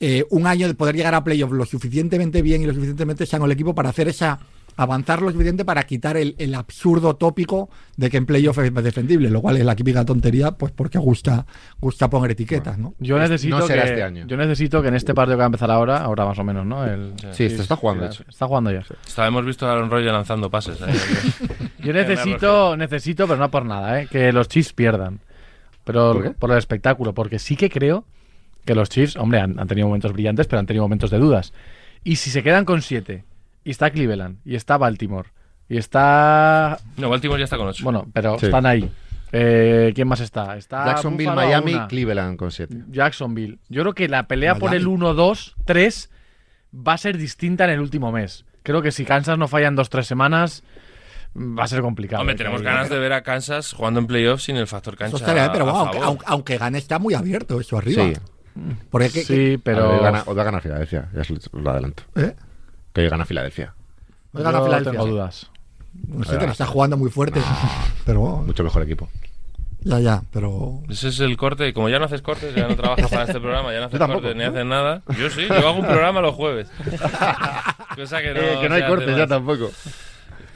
[0.00, 3.44] eh, un año de poder llegar a playoff lo suficientemente bien y lo suficientemente sano
[3.44, 4.40] el equipo para hacer esa
[4.76, 9.30] avanzar lo suficiente para quitar el, el absurdo tópico de que en playoff es defendible,
[9.30, 11.46] lo cual es la típica tontería, pues porque gusta
[11.80, 12.94] gusta poner etiquetas, ¿no?
[12.98, 14.26] Yo Es- necesito, no será que, este año.
[14.26, 16.66] yo necesito que en este partido que va a empezar ahora, ahora más o menos,
[16.66, 16.84] ¿no?
[16.84, 18.24] El, Sí, esto está jugando, de hecho.
[18.28, 18.84] Está jugando ya.
[19.06, 20.78] Está- hemos visto a Aaron Rodgers lanzando pases.
[20.80, 20.86] ¿eh?
[21.84, 24.08] Yo necesito, necesito, pero no por nada, ¿eh?
[24.10, 25.20] que los Chiefs pierdan.
[25.84, 28.04] Pero ¿Por ¿Por, el espectáculo, porque sí que creo
[28.64, 31.52] que los Chiefs, hombre, han, han tenido momentos brillantes, pero han tenido momentos de dudas.
[32.02, 33.24] Y si se quedan con siete,
[33.64, 35.28] y está Cleveland, y está Baltimore,
[35.68, 36.78] y está...
[36.96, 37.82] no, Baltimore ya está con 8.
[37.84, 38.46] Bueno, pero Sí.
[38.46, 38.90] están ahí.
[39.32, 40.56] Eh, ¿Quién más está?
[40.56, 41.88] Está Jacksonville, Buffalo a Miami, una.
[41.88, 42.76] Cleveland con 7.
[42.90, 43.58] Jacksonville.
[43.68, 44.82] Yo creo que la pelea por Miami.
[44.82, 46.10] el 1, 2, 3
[46.86, 48.44] va a ser distinta en el último mes.
[48.62, 50.62] Creo que si Kansas no falla en 2-3 semanas,
[51.34, 52.20] mm, va a ser complicado.
[52.20, 54.96] Hombre, eh, tenemos que- ganas de ver a Kansas jugando en playoffs sin el factor
[54.96, 55.16] cancha.
[55.16, 56.08] Eso estaría bien, pero a bueno, aunque, favor.
[56.08, 58.04] aunque, aunque gane está muy abierto eso arriba.
[58.04, 58.12] Sí,
[58.88, 59.88] Porque que- Sí, pero.
[59.90, 60.00] pero...
[60.00, 62.04] Gana, o va a ganar Filadelfia, ya os lo- os lo adelanto.
[62.14, 62.36] ¿eh?
[62.94, 63.74] Que gana Filadelfia.
[64.32, 64.92] Hoy gana Yo Filadelfia.
[64.92, 65.50] tengo dudas.
[66.08, 67.40] No sé, que lo está jugando muy fuerte.
[68.06, 69.08] Pero bueno, Mucho mejor equipo.
[69.82, 70.22] ya, ya.
[70.32, 71.72] Pero Ese es el corte.
[71.74, 74.22] Como ya no haces cortes, ya no trabajas para este programa, ya no haces tampoco,
[74.22, 74.50] cortes ni ¿no?
[74.50, 75.02] haces nada.
[75.18, 76.68] Yo sí, yo hago un programa los jueves.
[77.96, 79.70] Cosa que no, Eh, que no hay cortes ya tampoco.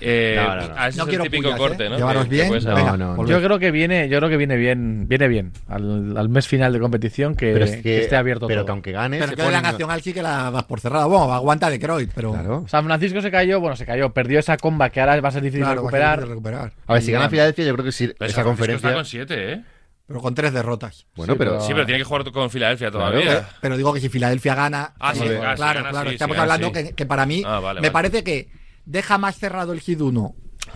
[0.01, 0.87] Eh, No, no, no.
[0.87, 1.89] ese No es el típico corte, ¿eh?
[1.91, 1.97] ¿no?
[1.97, 2.51] Llevaros bien.
[2.53, 3.17] Venga.
[3.27, 6.73] Yo creo que viene, yo creo que viene bien, viene bien al, al mes final
[6.73, 8.67] de competición que, Pero es que, que esté abierto pero todo.
[8.67, 11.07] que aunque gane, Pero que de la ponen- Nacional sí que la das por cerrada.
[11.07, 12.33] Bueno, aguanta de Croyd, pero.
[12.33, 12.65] Claro.
[12.69, 15.43] San Francisco se cayó, bueno, se cayó, perdió esa comba que ahora va a ser
[15.43, 16.19] difícil Claro, va a ser recuperar.
[16.19, 16.73] difícil recuperar.
[16.87, 17.31] A ver, si gana bueno.
[17.31, 18.89] Filadelfia, yo creo que sí, Pero esa conferencia.
[18.89, 19.63] está con 7, ¿eh?
[20.07, 21.07] Pero con tres derrotas.
[21.17, 21.61] Bueno, Sí, pero.
[21.61, 23.47] Sí, pero tiene que jugar con Filadelfia todavía.
[23.61, 24.95] Pero digo que si Filadelfia gana.
[24.99, 26.11] Ah, sí, eh, claro, claro.
[26.11, 28.49] estamos hablando que, para mí Ah, me parece que
[28.89, 30.01] deja más cerrado el Hit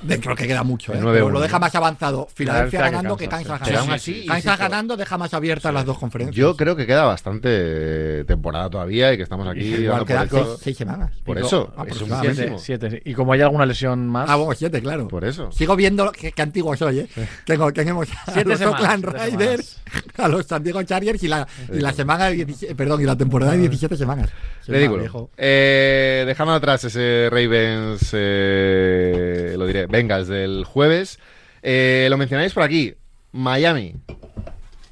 [0.02, 0.08] 1.
[0.08, 0.98] Dentro que queda mucho, ¿eh?
[0.98, 2.28] 9-1, pero lo deja más avanzado.
[2.34, 4.26] Filadelfia que ganando que Kansas, Kansas sí.
[4.26, 4.56] Ganando.
[4.56, 6.36] ganando deja más abiertas las dos conferencias.
[6.36, 9.60] Yo creo que queda bastante temporada todavía y que estamos aquí.
[9.74, 11.12] Igual quedan seis, seis semanas.
[11.24, 12.58] Por eso, es claro.
[12.58, 13.02] Siete.
[13.04, 15.08] Y como hay alguna lesión más, Ah, bueno, siete, claro.
[15.08, 15.50] Por eso.
[15.52, 17.08] Sigo viendo qué, qué antiguo soy, ¿eh?
[17.46, 19.80] Tengo, tenemos a Siete los Oakland Raiders,
[20.16, 23.16] a los San Diego Chargers y la, y la semana de 17 perdón, y la
[23.16, 24.30] temporada de 17 semanas.
[24.66, 25.30] Ridículo.
[25.36, 31.20] Eh, dejando atrás ese Ravens, eh, lo diré, Bengals del jueves.
[31.62, 32.94] Eh, lo mencionáis por aquí.
[33.30, 33.94] Miami.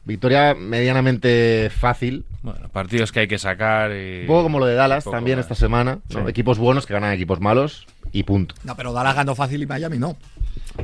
[0.05, 2.25] Victoria medianamente fácil.
[2.43, 3.91] Bueno, partidos que hay que sacar.
[3.93, 4.21] Y...
[4.23, 5.45] Un poco como lo de Dallas también más.
[5.47, 5.99] esta semana.
[6.11, 6.23] ¿no?
[6.25, 6.31] Sí.
[6.31, 8.55] Equipos buenos que ganan equipos malos y punto.
[8.65, 10.17] No, pero Dallas ganó fácil y Miami no.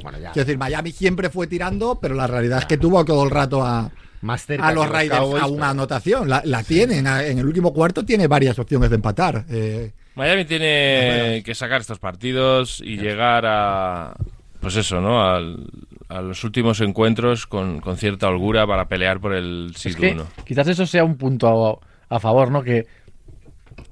[0.02, 0.32] Bueno, ya.
[0.32, 3.64] Quiero decir, Miami siempre fue tirando, pero la realidad es que tuvo todo el rato
[3.64, 6.28] a, Más cerca a los Raiders Cowboys, a una pero- anotación.
[6.28, 7.06] La, la tienen.
[7.06, 9.44] En el último cuarto tiene varias opciones de empatar.
[9.48, 14.14] Eh, Miami tiene que sacar estos partidos y llegar a.
[14.60, 15.22] Pues eso, ¿no?
[15.24, 15.66] Al-
[16.08, 20.24] a los últimos encuentros con, con cierta holgura para pelear por el es que 1.
[20.44, 22.62] quizás eso sea un punto a, a favor, ¿no?
[22.62, 22.86] Que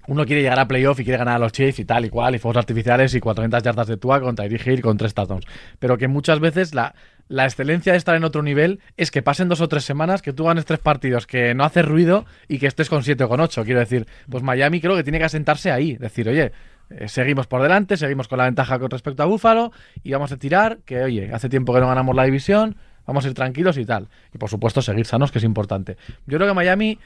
[0.06, 2.34] uno quiere llegar a playoff y quiere ganar a los Chiefs y tal y cual,
[2.34, 5.44] y fuegos artificiales y 400 yardas de Tua con Tyreek Hill con tres touchdowns.
[5.80, 6.94] Pero que muchas veces la,
[7.28, 10.32] la excelencia de estar en otro nivel es que pasen dos o tres semanas, que
[10.32, 13.40] tú ganes tres partidos, que no haces ruido y que estés con siete o con
[13.40, 13.64] ocho.
[13.64, 15.96] Quiero decir, pues Miami creo que tiene que asentarse ahí.
[15.96, 16.52] Decir, oye,
[16.90, 20.36] eh, seguimos por delante, seguimos con la ventaja con respecto a Búfalo y vamos a
[20.36, 23.86] tirar, que oye, hace tiempo que no ganamos la división, vamos a ir tranquilos y
[23.86, 24.08] tal.
[24.34, 25.96] Y por supuesto seguir sanos, que es importante.
[26.26, 26.98] Yo creo que Miami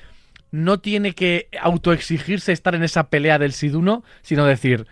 [0.50, 4.86] no tiene que autoexigirse estar en esa pelea del Sid 1, sino decir,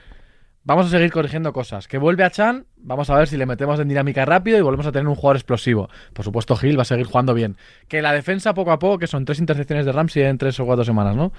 [0.66, 1.88] vamos a seguir corrigiendo cosas.
[1.88, 4.86] Que vuelve a Chan, vamos a ver si le metemos en dinámica rápido y volvemos
[4.86, 5.88] a tener un jugador explosivo.
[6.12, 7.56] Por supuesto, Gil va a seguir jugando bien.
[7.88, 10.66] Que la defensa poco a poco, que son tres intercepciones de Ramsey en tres o
[10.66, 11.32] cuatro semanas, ¿no?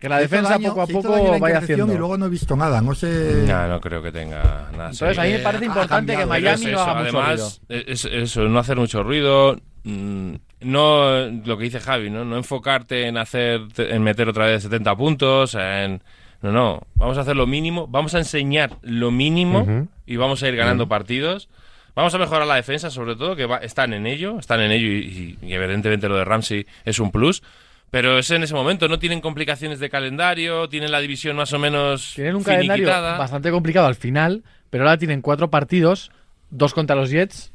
[0.00, 1.94] Que la defensa daño- poco a poco vaya intercepción haciendo.
[1.94, 2.80] Y luego no he visto nada.
[2.80, 3.44] No sé.
[3.46, 4.90] No, no creo que tenga nada.
[4.90, 7.22] Entonces a mí me parece importante que Miami es no haga mucho ruido.
[7.28, 9.56] Además, es eso, no hacer mucho ruido.
[9.84, 10.32] mm,
[10.62, 12.24] No, lo que dice Javi, ¿no?
[12.24, 16.02] No enfocarte en hacer, en meter otra vez 70 puntos, en...
[16.42, 20.48] No, no, vamos a hacer lo mínimo, vamos a enseñar lo mínimo y vamos a
[20.48, 21.48] ir ganando partidos.
[21.94, 24.86] Vamos a mejorar la defensa, sobre todo, que va- están en ello, están en ello
[24.88, 27.42] y, y- y evidentemente lo de Ramsey es un plus.
[27.90, 31.58] Pero es en ese momento, no tienen complicaciones de calendario, tienen la división más o
[31.58, 36.10] menos Tienen un calendario bastante complicado al final, pero ahora tienen cuatro partidos,
[36.48, 37.52] dos contra los Jets,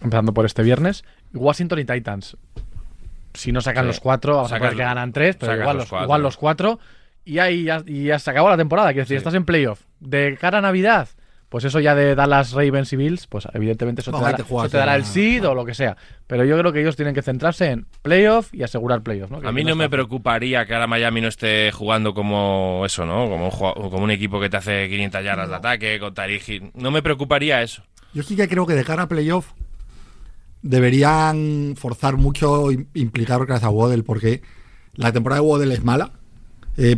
[0.00, 2.38] empezando por este viernes, y Washington y Titans.
[3.34, 3.88] Si no sacan Sí.
[3.88, 6.04] los cuatro, vamos a poner que ganan tres, pero sacas igual los los, cuatro.
[6.06, 6.78] igual los cuatro.
[7.24, 8.88] Y ahí ya, y ya se acabó la temporada.
[8.88, 9.18] Quiero decir, Sí.
[9.18, 9.80] estás en playoff.
[10.00, 11.08] De cara a Navidad,
[11.48, 14.66] pues eso ya de Dallas, Ravens y Bills, pues evidentemente eso, te, dará, que jugar
[14.66, 15.96] eso te dará el seed o lo que sea.
[16.26, 19.30] Pero yo creo que ellos tienen que centrarse en playoff y asegurar playoff.
[19.30, 19.40] ¿no?
[19.40, 23.06] Que A mí no no me preocuparía que ahora Miami no esté jugando como eso,
[23.06, 23.28] ¿no?
[23.30, 26.48] Como un, jua- como un equipo que te hace 500 yardas de ataque con Tariq
[26.48, 26.70] Hill.
[26.74, 27.82] No me preocuparía eso.
[28.12, 29.52] Yo sí que creo que de cara a playoff
[30.62, 34.42] deberían forzar mucho im- implicar a Waddle porque
[34.94, 36.12] la temporada de Waddle es mala.
[36.76, 36.96] Eh,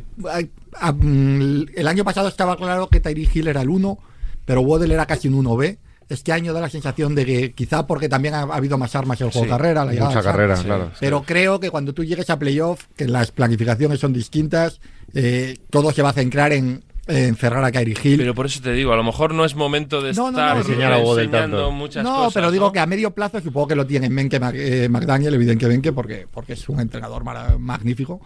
[0.81, 3.99] a- el año pasado estaba claro que Tyreek Hill era el 1,
[4.45, 5.79] pero Waddle era casi un 1B.
[6.09, 9.21] Este año da la sensación de que quizá porque también ha, ha habido más armas
[9.21, 10.23] en el juego Sí, de carrera, la Mucha
[10.63, 10.91] claro.
[11.01, 14.81] Pero creo que cuando tú llegues a playoff, que las planificaciones son distintas,
[15.15, 18.19] eh, todo se va a centrar en, en cerrar a Kyrie Hill.
[18.19, 20.55] Pero por eso te digo, a lo mejor no es magnífico de No, no, estar
[20.55, 21.73] no, Enseñar a Waddle enseñando tanto.
[21.73, 22.35] muchas no, cosas.
[22.35, 22.73] pero digo ¿no?
[22.73, 26.53] que a medio plazo supongo que lo tiene Menke Mac- eh, McDaniel, evidentemente, porque, porque
[26.53, 27.25] es un entrenador
[27.59, 28.21] magnífico.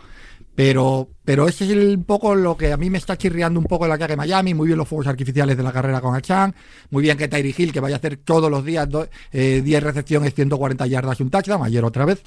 [0.63, 3.65] Pero, pero ese es el, un poco lo que a mí me está chirriando un
[3.65, 4.53] poco la que haga Miami.
[4.53, 6.55] Muy bien los fuegos artificiales de la carrera con Achan.
[6.91, 9.83] Muy bien que Tyree Hill, que vaya a hacer todos los días do- eh, 10
[9.83, 11.65] recepciones, 140 yardas y un touchdown.
[11.65, 12.23] Ayer otra vez.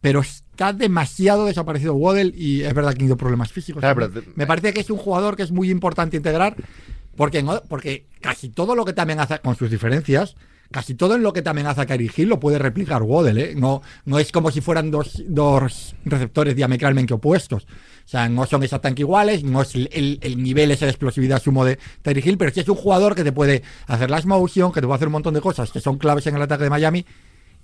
[0.00, 3.80] Pero está demasiado desaparecido Waddle y es verdad que ha tenido problemas físicos.
[3.80, 4.24] Claro, también.
[4.24, 6.56] pero- Me parece que es un jugador que es muy importante integrar
[7.16, 10.36] porque, porque casi todo lo que también hace con sus diferencias,
[10.72, 13.54] casi todo en lo que te amenaza Kyrie Hill lo puede replicar Waddle, ¿eh?
[13.54, 17.64] No, no es como si fueran dos, dos receptores diametralmente opuestos.
[18.04, 21.64] O sea, no son exactamente iguales, no es el, el- el nivel de explosividad sumo
[21.64, 24.80] de Tyreek Hill, pero sí es un jugador que te puede hacer las motion, que
[24.80, 27.06] te puede hacer un montón de cosas que son claves en el ataque de Miami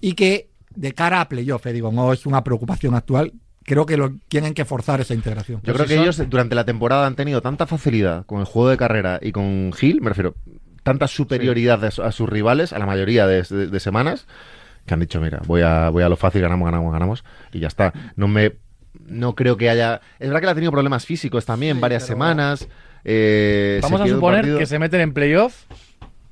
[0.00, 3.32] y que de cara a playoff, eh, digo, no es una preocupación actual.
[3.64, 5.60] Creo que lo tienen que forzar esa integración.
[5.62, 8.78] Yo creo que ellos durante la temporada han tenido tanta facilidad con el juego de
[8.78, 10.34] carrera y con Hill, me refiero,
[10.88, 14.26] tanta superioridad a, su- a sus rivales, a la mayoría de, de- de semanas,
[14.86, 17.68] que han dicho, mira, voy a, voy a lo fácil, ganamos, ganamos, ganamos, y ya
[17.68, 17.92] está.
[18.16, 18.52] No me
[19.06, 20.00] no creo que haya...
[20.18, 22.68] Es verdad que él ha tenido problemas físicos también, Sí, varias pero- semanas.
[23.04, 25.64] eh, se Vamos a suponer que se meten en playoff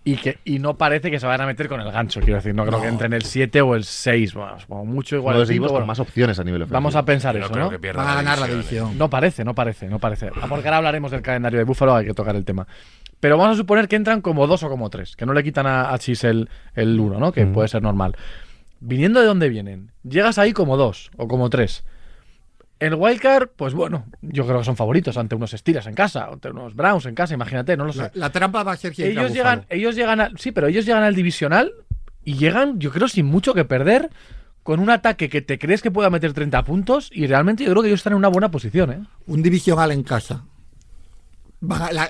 [0.07, 2.21] y que y no parece que se vayan a meter con el gancho.
[2.21, 4.35] Quiero decir, no creo que entre en el 7 o el 6.
[4.35, 5.37] Bueno, mucho igual.
[5.37, 5.87] los equipos con bueno.
[5.87, 6.75] más opciones a nivel ofensivo.
[6.75, 7.71] Vamos a pensar eso, creo ¿no?
[7.71, 8.97] que pierdan Va a ganar la división.
[8.97, 10.31] No parece, no parece, no parece.
[10.49, 12.69] Porque ahora hablaremos del calendario de Búfalo, hay que tocar el tema.
[13.19, 15.67] Pero vamos a suponer que entran como dos o como tres, que no le quitan
[15.67, 17.33] a, a Chis el, el uno, ¿no?
[17.33, 18.15] Que puede ser normal.
[18.79, 21.83] Viniendo de donde vienen, llegas ahí como dos o como tres.
[22.79, 26.51] El Wildcard, pues bueno, yo creo que son favoritos ante unos Steelers en casa, ante
[26.51, 28.03] unos Browns en casa, imagínate, no lo sé.
[28.03, 30.67] La, la trampa va a ser que entra ellos llegan, ellos llegan al, sí, pero
[30.67, 31.73] ellos llegan al divisional
[32.23, 34.11] y llegan, yo creo, sin mucho que perder,
[34.63, 37.83] con un ataque que te crees que pueda meter 30 puntos y realmente yo creo
[37.83, 39.01] que ellos están en una buena posición, ¿eh?
[39.27, 40.45] un divisional en casa.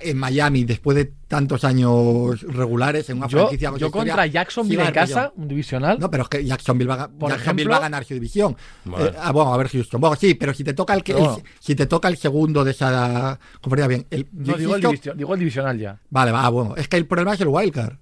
[0.03, 4.25] En Miami, después de tantos años regulares, en una Yo, franquicia con yo historia, contra
[4.25, 5.99] sí Jacksonville a en casa, un divisional.
[6.01, 8.57] No, pero es que Jacksonville va, a- Por Jacksonville ejemplo- va a ganar su división.
[8.85, 9.07] Vale.
[9.07, 10.01] Eh, ah, bueno, a ver Houston.
[10.01, 11.37] Bueno, sí, pero si te toca el que bueno.
[11.37, 14.07] el- si te toca el segundo de esa conferencia bien.
[14.11, 16.01] El, no, digo el, digo el divisional ya.
[16.11, 16.75] Vale, va, bueno.
[16.77, 17.95] Es que el problema es el wildcard.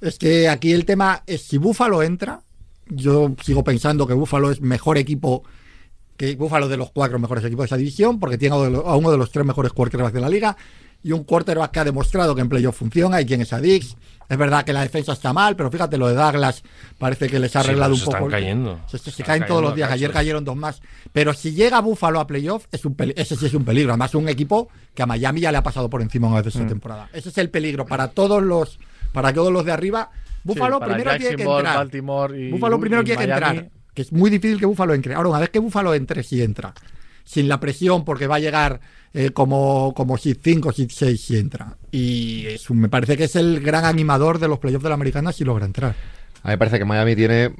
[0.00, 2.40] Es que aquí el tema es si Buffalo entra,
[2.86, 5.42] yo sigo pensando que Buffalo es mejor equipo
[6.16, 8.70] que Buffalo de los cuatro mejores equipos de esa división, porque tiene a uno de
[8.70, 10.56] los- a uno de los tres mejores quarterbacks de la liga
[11.02, 13.96] y un quarterback que ha demostrado que en playoff funciona y quien es Adix.
[14.28, 16.64] Es verdad que la defensa está mal, pero fíjate, lo de Douglas
[16.98, 18.16] parece que les ha Sí, arreglado un se poco.
[18.16, 18.80] están cayendo.
[18.88, 19.88] Se, se Están caen todos los días.
[19.92, 20.82] Ayer cayeron dos más.
[21.12, 23.92] Pero si llega Buffalo a playoff, es un ese sí es un peligro.
[23.92, 26.58] Además, un equipo que a Miami ya le ha pasado por encima una vez Mm.
[26.58, 27.08] esta temporada.
[27.12, 28.80] Ese es el peligro para todos los
[29.12, 30.10] para todos los de arriba.
[30.42, 31.76] Buffalo Sí, primero tiene que entrar.
[31.76, 33.68] Baltimore y- Buffalo primero y tiene que entrar.
[33.94, 35.14] Que es muy difícil que Buffalo entre.
[35.14, 36.74] Ahora, una vez que Buffalo entre, sí entra.
[37.26, 38.80] Sin la presión, porque va a llegar
[39.12, 41.76] eh, como, como Seed 5, Seed 6, si entra.
[41.92, 45.44] Y me parece que es el gran animador de los playoffs de la americana si
[45.44, 45.94] logra entrar.
[46.42, 47.52] A mí me parece que Miami tiene,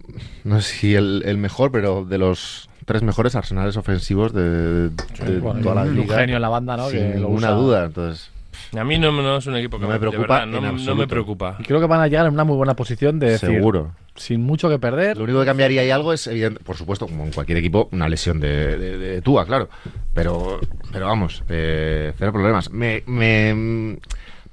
[0.44, 5.38] no sé si el, el mejor, pero de los tres mejores arsenales ofensivos de, de
[5.40, 6.18] Bueno, toda la un liga.
[6.20, 6.88] genio en la banda, ¿no?
[6.88, 7.50] Sin Que lo ninguna usa.
[7.50, 7.84] duda.
[7.86, 8.30] Entonces,
[8.78, 11.56] A mí no, no es un equipo que No me preocupa verdad, no, me preocupa.
[11.58, 13.92] Y creo que van a llegar en una muy buena posición de decir, seguro.
[14.14, 15.16] sin mucho que perder.
[15.16, 18.08] Lo único que cambiaría ahí algo es, evidente, por supuesto, como en cualquier equipo, una
[18.08, 19.68] lesión de, de, de Tua, claro.
[20.14, 20.60] Pero,
[20.92, 22.70] pero vamos, eh, cero problemas.
[22.70, 23.98] Me, me, mm,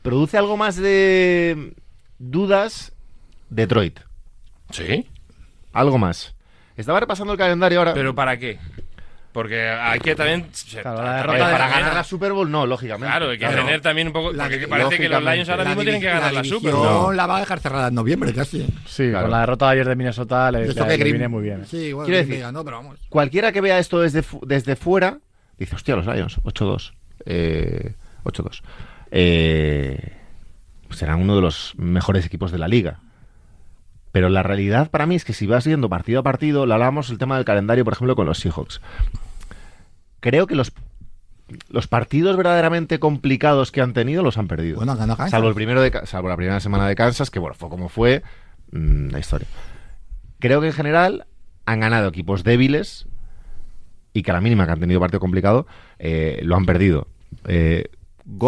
[0.01, 1.73] produce algo más de
[2.19, 2.93] dudas
[3.49, 3.99] Detroit.
[4.71, 5.07] ¿Sí?
[5.73, 6.35] Algo más.
[6.75, 7.93] Estaba repasando el calendario ahora.
[7.93, 8.59] ¿Pero para qué?
[9.33, 10.45] Porque hay que también...
[10.81, 13.07] Claro, la derrota para de- ganar la Super Bowl, no, lógicamente.
[13.07, 13.65] Claro, hay que Claro.
[13.65, 14.31] tener también un poco...
[14.31, 16.73] La- Porque parece que los Lions ahora La mismo tienen que ganar la, división Super.
[16.75, 17.11] ¿no?
[17.11, 18.65] la va a dejar cerrada en noviembre casi.
[18.85, 19.23] Sí, Claro.
[19.23, 21.65] con la derrota de ayer de Minnesota le, Eso le- que le viene muy bien.
[21.65, 22.99] Sí, bueno, Quiero decir- ganó, pero vamos.
[23.09, 25.17] Cualquiera que vea esto desde, fu- desde fuera,
[25.57, 26.93] dice, hostia, los Lions, 8-2.
[27.25, 28.61] Eh, 8-2.
[29.09, 30.13] Eh,
[30.91, 32.99] serán uno de los mejores equipos de la liga.
[34.13, 37.09] Pero la realidad para mí es que si vas viendo partido a partido, lo hablábamos
[37.09, 38.79] el tema del calendario, por ejemplo, con los Seahawks.
[40.19, 40.71] Creo que los,
[41.69, 44.77] los partidos verdaderamente complicados que han tenido los han perdido.
[44.77, 45.31] Bueno, ganó Kansas.
[45.31, 48.21] Salvo el primero de, salvo la primera semana de Kansas, que bueno, fue como fue
[48.71, 49.47] mm, la historia.
[50.37, 51.25] Creo que en general
[51.65, 53.07] han ganado equipos débiles
[54.13, 55.65] y que a la mínima que han tenido partido complicado
[55.97, 57.07] eh, lo han perdido.
[57.47, 57.89] Eh,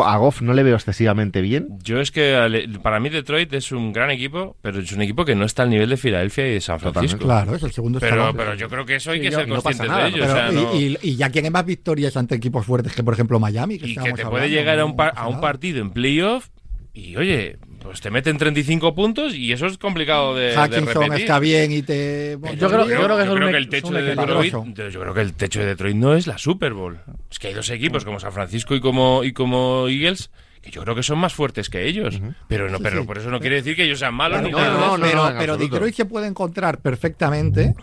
[0.06, 1.78] a Goff no le veo excesivamente bien.
[1.84, 5.36] Yo es que para mí Detroit es un gran equipo, pero es un equipo que
[5.36, 7.20] no está al nivel de Filadelfia y de San Francisco.
[7.26, 9.48] Claro, es el segundo Pero, pero yo creo que eso hay Sí, que yo- ser
[9.48, 10.24] no conscientes nada, de ello.
[10.26, 13.78] o no- y, ya tienen más victorias ante equipos fuertes que, por ejemplo, Miami.
[13.78, 16.48] Que y que te puede hablando, llegar a un, par- a un partido en playoff
[16.96, 21.22] y oye, pues te meten 35 puntos y eso es complicado de, de Hutchinson repetir.
[21.26, 22.38] está bien y te.
[22.58, 24.90] Yo creo- Yo creo, que el techo de Detroit, poderoso.
[24.92, 27.00] yo creo que el techo de Detroit no es la Super Bowl.
[27.30, 30.32] Es que hay dos equipos como San Francisco y como y como Eagles
[30.62, 33.06] que yo creo que son más fuertes que ellos, pero no, Sí, pero sí.
[33.06, 34.98] por eso no quiere decir que ellos sean malos Claro, ni no, nada de no,
[34.98, 35.58] no, pero, en pero.
[35.58, 37.76] Detroit se puede encontrar perfectamente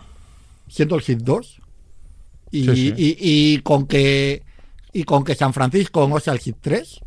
[0.67, 1.61] siendo el hit 2
[2.51, 2.93] y, Sí, sí.
[2.97, 3.17] y-
[3.53, 4.43] y con que
[4.91, 6.99] y con que San Francisco no sea el hit 3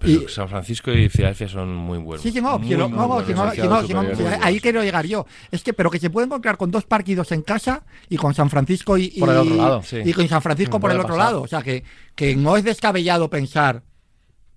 [0.00, 2.22] Pero y- San Francisco y Filadelfia son muy buenos.
[2.22, 3.26] Sí, sí, no, Muy, no, muy no, buenos.
[3.26, 5.26] sí, no, sí, no, sí, no, sí, ahí quiero llegar yo.
[5.50, 8.48] Es que, pero que se puede encontrar con dos partidos en casa y con San
[8.50, 9.98] Francisco y, Por el otro lado, sí.
[10.04, 11.32] y con San Francisco Mm, por el puede otro pasar.
[11.32, 11.42] lado.
[11.42, 13.82] O sea, que, que no es descabellado pensar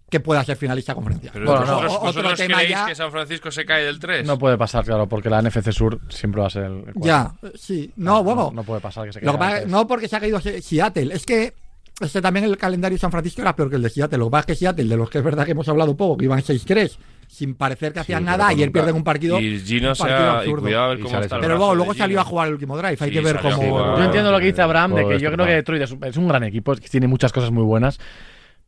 [0.09, 1.31] que pueda ser finalista de conferencia.
[1.33, 4.25] Pero Bueno, vosotros, o- otro vosotros tema ya- que San Francisco se cae del 3?
[4.27, 6.99] No puede pasar, claro, porque la NFC Sur siempre va a ser el cuarto.
[7.03, 7.91] Ya, sí.
[7.95, 8.51] No, bueno.
[8.53, 11.55] No, puede pasar que se caiga no porque se ha caído Se- Seattle, es que
[11.99, 14.17] este también el calendario de San Francisco era peor que el de Seattle.
[14.17, 16.17] Lo que pasa es que Seattle, de los que es verdad que hemos hablado poco,
[16.17, 19.39] que iban 6-3, sin parecer que hacían pero nada, ayer pierden un partido.
[19.39, 20.33] Y Gino un se partido ha...
[20.33, 20.61] Y absurdo.
[20.63, 22.53] cuidado a ver Y cómo sale está el Pero luego, luego salió a jugar el
[22.53, 22.97] último drive.
[22.99, 23.97] Hay Sí, que ver cómo.
[23.97, 26.27] Yo entiendo lo que dice Abraham, de que yo creo que Detroit es, es un
[26.27, 27.99] gran equipo, es que tiene muchas cosas muy buenas.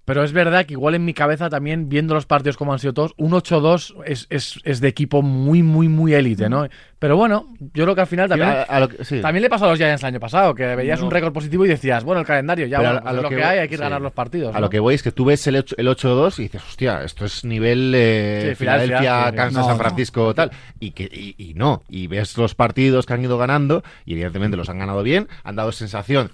[0.06, 2.94] Pero es verdad que igual en mi cabeza también, viendo los partidos como han sido
[2.94, 6.68] todos, un 8-2 es, es, es de equipo muy, muy, muy élite, ¿no?
[7.00, 9.20] Pero bueno, yo creo que al final también, a- a lo que- sí.
[9.20, 11.70] también le pasó a los Giants el año pasado, que veías un récord positivo y
[11.70, 13.82] decías, bueno, el calendario, ya bueno, pues a es lo que hay, hay que sí.
[13.82, 14.56] ganar los partidos.
[14.56, 17.04] A lo que voy es que tú ves el 8 el 8-2 y dices, hostia,
[17.04, 19.32] esto es nivel eh, Sí, Filadelfia.
[19.36, 19.78] Kansas, No, San.
[19.78, 20.52] Francisco, tal.
[20.80, 21.82] Y, que, y, y no.
[21.90, 25.56] Y ves los partidos que han ido ganando y evidentemente los han ganado bien, han
[25.56, 26.30] dado sensación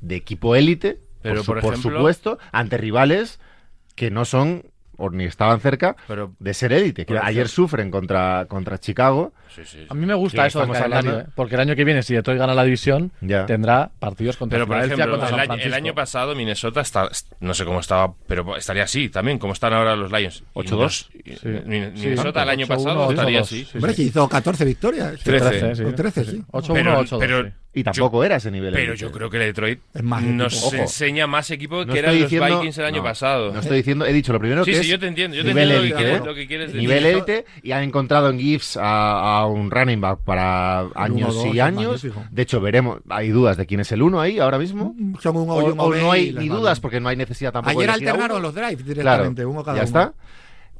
[0.00, 3.40] de equipo élite, Pero, por, su- por por ejemplo- supuesto, ante rivales
[3.94, 4.64] que no son
[4.98, 7.06] o ni estaban cerca Pero- de ser élite.
[7.06, 9.32] Que ayer ejemplo- sufren contra, contra Chicago.
[9.48, 9.86] Sí, sí, sí.
[9.88, 11.26] A mí me gusta Sí, eso estamos hablando- ¿eh?
[11.34, 13.44] porque el año que viene, si Detroit gana la división, Ya.
[13.46, 17.08] tendrá partidos contra Pero, por ejemplo, contra el San año, el año pasado Minnesota está,
[17.40, 20.40] no sé cómo estaba, pero estaría así también, como están ahora los Lions.
[20.40, 20.78] Y 8-2.
[20.78, 21.48] nos- y- Sí.
[21.66, 23.64] Min- Sí, Minnesota el año 8-1, pasado estaría 8-2, así.
[23.64, 24.02] sí, Hombre, sí.
[24.02, 25.20] si hizo 14 victorias.
[25.20, 25.44] Trece.
[25.50, 25.82] 13, sí.
[25.84, 26.44] O 13, sí.
[26.52, 27.18] 8-1, Pero- 8-2.
[27.18, 27.52] pero- sí.
[27.74, 28.74] Y tampoco era ese nivel.
[28.74, 30.62] Pero yo creo que Detroit Es más nos.
[30.62, 30.76] Ojo.
[30.76, 33.50] enseña más equipo No que eran estoy los diciendo- Vikings el año no, pasado.
[33.52, 35.42] No estoy diciendo, he dicho lo primero Sí, que sí, es yo te entiendo, yo
[35.42, 36.26] te nivel entiendo lo que élite, quieres- ¿eh?
[36.26, 36.80] lo que quieres decir.
[36.82, 41.44] Nivel élite y han encontrado en GIFs a, a un running back para años uno,
[41.44, 42.06] dos, y años.
[42.30, 44.94] De hecho, veremos, hay dudas de quién es el uno ahí ahora mismo.
[45.22, 47.94] Son un O, O no hay ni dudas porque no hay necesidad tampoco Ayer de
[47.94, 48.40] alternaron uno.
[48.48, 50.00] los drives Claro, directamente, uno cada ya uno.
[50.00, 50.14] está.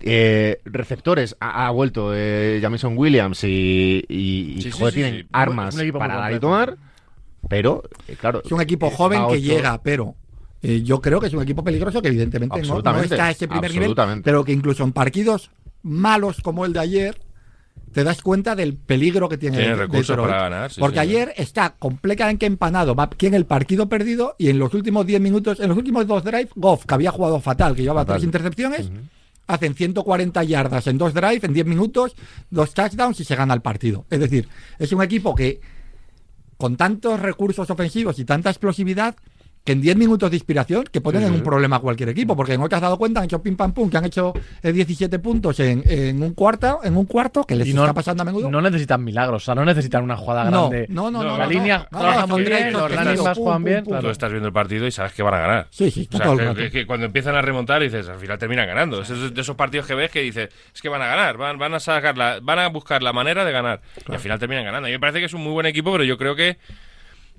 [0.05, 5.01] Eh, receptores, ha, ha vuelto eh, Jamison Williams y, y- y, Sí, sí, joder, sí,
[5.01, 5.29] tienen sí.
[5.33, 6.77] armas para dar y tomar,
[7.49, 8.43] pero eh, claro.
[8.45, 10.15] Es un equipo joven que llega, pero
[10.63, 13.73] eh, yo creo que es un equipo peligroso que evidentemente no- está a ese primer
[13.73, 15.51] nivel, pero que incluso en partidos
[15.83, 17.21] malos como el de ayer
[17.93, 20.31] te das cuenta del peligro que tiene, Tiene el- recursos Detroit.
[20.31, 24.49] para ganar, sí, Porque ayer está completamente empanado, va aquí en el partido perdido y
[24.49, 27.75] en los últimos 10 minutos, en los últimos dos drives, Goff, que había jugado fatal,
[27.77, 28.15] que llevaba Fatal.
[28.17, 28.91] tres intercepciones,
[29.53, 32.17] hacen 140 yardas en dos drives, en 10 minutos,
[32.51, 34.07] dos touchdowns y se gana el partido.
[34.11, 35.61] Es decir, es un equipo que
[36.57, 39.17] con tantos recursos ofensivos y tanta explosividad
[39.65, 42.59] que en 10 minutos de inspiración que ponen en un problema a cualquier equipo, porque
[42.59, 45.19] no te has dado cuenta, han hecho pim pam pum, que han hecho eh, 17
[45.21, 48.27] puntos en, en un cuarto, en un cuarto, que les Y no, está pasando a
[48.27, 48.51] menudo.
[48.51, 50.87] no necesitan milagros, o sea, no necesitan una jugada No, grande.
[50.89, 51.89] no, no, no, La no, línea
[52.37, 53.85] bien, los juegan bien.
[53.85, 55.67] Tú estás viendo el partido y sabes que van a ganar.
[55.71, 56.57] Sí, sí, O está sea, todo el que, rato.
[56.59, 59.03] que- que cuando empiezan a remontar dices, al final terminan ganando.
[59.03, 61.75] Es de esos partidos que ves que dices, es que van a ganar, van, van
[61.75, 63.81] a sacar la- van a buscar la manera de ganar.
[64.09, 64.87] Y al final terminan ganando.
[64.87, 66.59] A mí me parece que es un muy buen equipo, pero yo creo que,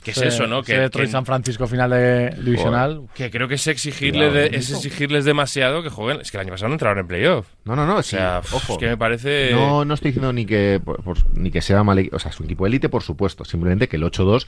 [0.03, 0.61] que es eso, ¿no?
[0.63, 3.03] Que, Detroit que- San Francisco final de divisional.
[3.15, 6.21] que creo que es exigirle de- es exigirles demasiado que jueguen.
[6.21, 7.47] Es que el año pasado no entraron en playoff.
[7.65, 7.97] No, no, no.
[7.97, 8.73] O sea, sí, ojo.
[8.73, 9.49] es que me parece.
[9.51, 12.39] No, no estoy diciendo ni que, por- por- ni que sea mal, o sea, es
[12.39, 13.45] un equipo élite, por supuesto.
[13.45, 14.47] Simplemente que el 8-2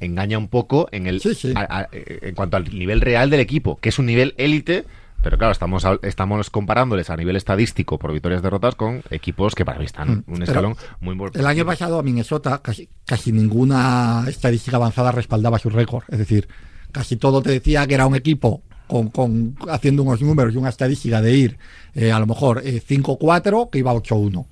[0.00, 1.52] engaña un poco en el Sí, sí.
[1.56, 4.84] a- a- en cuanto al nivel real del equipo, que es un nivel élite.
[5.22, 9.78] Pero claro, estamos, estamos comparándoles a nivel estadístico por victorias derrotas con equipos que para
[9.78, 11.38] mí están Mm, un pero escalón muy importante.
[11.40, 16.04] El año pasado a Minnesota casi, casi ninguna estadística avanzada respaldaba su récord.
[16.08, 16.48] Es decir,
[16.90, 20.68] casi todo te decía que era un equipo con, con- haciendo unos números y una
[20.70, 21.58] estadística de ir
[21.94, 24.44] eh, a lo mejor eh, 5-4 que iba 8-1.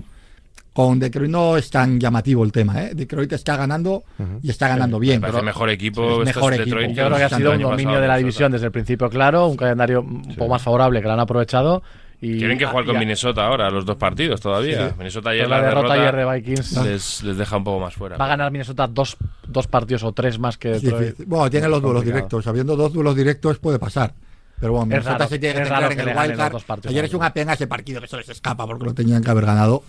[0.88, 2.82] Con Detroit no es tan llamativo el tema.
[2.82, 2.90] ¿eh?
[2.94, 4.04] Detroit está ganando
[4.42, 5.16] y está ganando bien.
[5.16, 6.22] Me parece pero- mejor equipo.
[6.22, 6.88] es mejor Detroit equipo.
[6.88, 9.10] que Yo creo que ha sido un dominio pasado, de la división desde el principio
[9.10, 11.82] claro, un calendario un poco más favorable que lo han aprovechado.
[12.22, 14.88] Y, Tienen que jugar con Minnesota ahora, los dos partidos todavía.
[14.90, 14.94] Sí.
[14.98, 17.94] Minnesota ayer la, la derrota derrota, ayer de Vikings les, les deja un poco más
[17.94, 18.16] fuera.
[18.18, 19.16] va a ganar Minnesota dos,
[19.46, 21.02] dos partidos o tres más que Detroit.
[21.02, 21.24] difícil.
[21.26, 22.46] Bueno, tiene los duelos directos.
[22.46, 24.12] Habiendo dos duelos directos puede pasar.
[24.60, 26.38] Pero bueno, Es Minnesota raro- se tiene que centrar en el le ganen wild los
[26.38, 26.52] card.
[26.52, 29.22] dos partidos Ayer es una pena ese partido que se les escapa porque lo tenían
[29.24, 29.82] que haber ganado.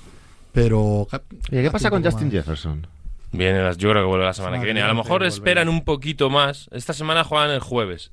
[0.53, 1.07] Pero.
[1.51, 2.33] Oye, ¿qué pasa con Justin más.
[2.33, 2.87] Jefferson?
[3.31, 4.81] Viene, las- yo creo que vuelve la semana Semana que viene.
[4.81, 6.69] A lo mejor esperan un poquito más.
[6.73, 8.11] Esta semana juegan el jueves.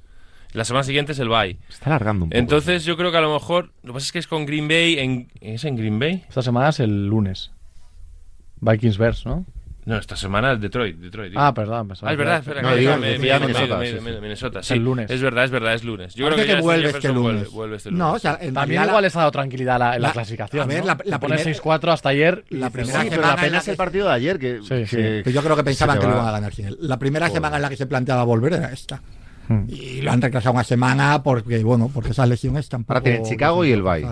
[0.53, 1.59] La semana siguiente es el bye.
[1.69, 2.39] Se está alargando un poco.
[2.39, 3.73] Entonces yo creo que a lo mejor.
[3.83, 4.99] Lo que pasa es que es con Green Bay.
[4.99, 6.25] En, ¿Es en Green Bay?
[6.29, 7.51] Esta semana es el lunes.
[8.61, 9.45] Vikings Bears, ¿no?
[9.89, 10.97] No, esta semana es Detroit.
[10.99, 11.41] Detroit digo.
[11.43, 11.89] Ah, perdón.
[12.03, 12.63] Ah, es verdad, espera.
[12.63, 14.05] No, que digo, me- me- decía me- Minnesota, me- sí, sí.
[14.21, 14.75] Minnesota, Es sí.
[14.75, 15.11] el lunes.
[15.11, 16.15] Es verdad, es verdad, es lunes.
[16.15, 17.51] Yo Parece creo que, que vuelve este lunes.
[17.51, 17.99] vuelve este lunes.
[18.07, 20.13] No, o sea, en También igual la- les ha dado tranquilidad la, en la, la-
[20.13, 20.63] clasificación.
[20.63, 20.87] a ver, ¿no?
[20.87, 22.45] la- la Te pones primera- 6-4 hasta ayer.
[22.51, 24.59] la primera Sí, "Hostia, pero semana en apenas la el que- partido de ayer que,
[24.63, 25.23] Sí, que- sí.
[25.25, 26.77] que yo creo que pensaban que lo iban a ganar sin él.
[26.81, 27.37] La primera Joder.
[27.39, 29.01] semana en la que se planteaba volver era esta.
[29.49, 29.65] Hmm.
[29.69, 32.93] Y lo han retrasado una semana porque, bueno, porque esas lesiones tampoco.
[32.99, 34.05] Ahora tienen Chicago y el Bay.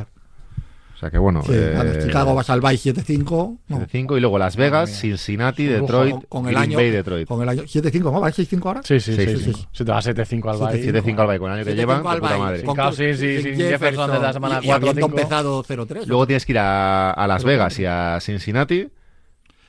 [0.97, 1.43] O sea que bueno.
[1.43, 3.59] Sí, eh, Chicago vas al Bay 7-5.
[3.69, 4.91] no, 7-5 y luego Las Vegas.
[4.99, 5.67] Cincinnati.
[5.67, 7.29] Detroit, con, con el Green año, Bay, Detroit.
[7.29, 8.21] Con el año 7-5, ¿no?
[8.21, 8.81] ¿Va 6-5 ahora?
[8.83, 9.37] Sí, sí, Sí, sí.
[9.37, 9.67] sí, sí.
[9.73, 10.83] Si te vas 7-5 al Bay.
[10.83, 12.63] 7-5 al Bay con el año que 7-5 llevan, de puta madre.
[12.65, 15.19] con- sí, sí, sin sin Jefferson desde la semana y, y 4 o habiendo 5.
[15.21, 16.07] empezado 0-3.
[16.07, 18.89] Luego tienes que ir a, a Las Vegas y a Cincinnati.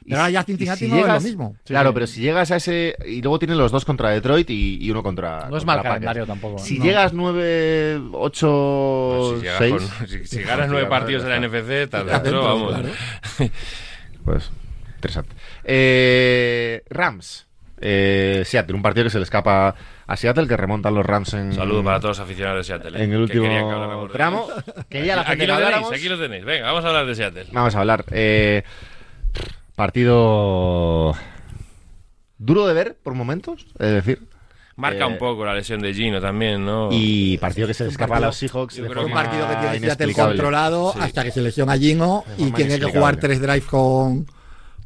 [0.07, 1.55] Y Pero ahora ya si- y Cincinnati si no es llegas- lo mismo.
[1.65, 1.93] Claro, Sí.
[1.93, 2.95] pero si llegas a ese.
[3.05, 5.49] Y luego tienen los dos contra Detroit y, y uno contra.
[5.49, 5.93] No es contra mal Packers.
[5.93, 6.59] calendario tampoco.
[6.59, 6.85] Si No.
[6.85, 9.73] llegas 9, 8, Pues si, llegas 6.
[9.73, 12.73] con- si- si ganas nueve partidos en la NFC, tal dentro, vamos.
[12.73, 12.89] claro.
[14.23, 14.49] Pues,
[14.95, 15.35] interesante.
[15.65, 17.45] Eh, Rams.
[17.79, 19.75] Eh, Seattle, un partido que se le escapa
[20.07, 21.53] a Seattle, que remontan los Rams en.
[21.53, 22.97] Saludo para todos los aficionados de Seattle.
[22.99, 24.47] eh, En el que último que tramo.
[24.89, 26.45] Quería la Aquí gente que lo tenéis, aquí lo tenéis.
[26.45, 27.45] Venga, vamos a hablar de Seattle.
[27.51, 28.05] Vamos a hablar.
[28.11, 28.63] Eh,
[29.77, 31.13] partido
[32.39, 34.27] duro de ver por momentos, es decir.
[34.75, 36.89] Marca Eh, un poco la lesión de Gino también, ¿no?
[36.91, 38.75] Y partido que se le escapa a los Seahawks.
[38.75, 40.99] yo de creo un partido que tiene Seattle controlado Sí.
[41.01, 44.25] hasta que se lesiona Gino y tiene que jugar tres drives con.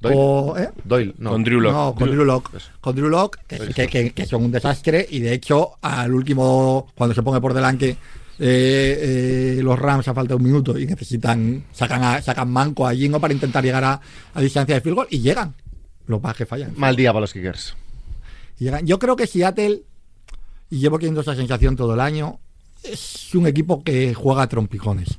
[0.01, 0.15] Doyle.
[0.17, 0.69] con- ¿eh?
[0.83, 1.29] Doyle, no.
[1.31, 1.73] Con Drew Lock.
[1.73, 2.49] No, con Drew Lock.
[2.81, 5.05] Con Drew Lock, que, que- que- que son un desastre.
[5.09, 7.95] Y de hecho, al último, cuando se pone por delante
[8.39, 12.87] eh, eh, los Rams a falta de un minuto y necesitan, sacan, a- sacan manco
[12.87, 14.01] a Gino para intentar llegar a,
[14.33, 15.53] a distancia de field goal y llegan.
[16.07, 16.73] Los que fallan.
[16.77, 17.75] Mal día para los Kickers.
[18.59, 18.85] Y llegan.
[18.85, 19.83] Yo creo que Seattle,
[20.69, 22.39] y llevo teniendo esa sensación todo el año,
[22.83, 25.17] es un equipo que juega a trompicones.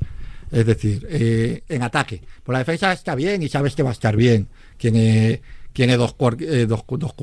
[0.51, 2.21] Es decir, eh, en ataque.
[2.43, 4.49] Por la defensa está bien y sabes que va a estar bien.
[4.77, 5.41] Tiene,
[5.73, 7.15] tiene dos, eh, dos, dos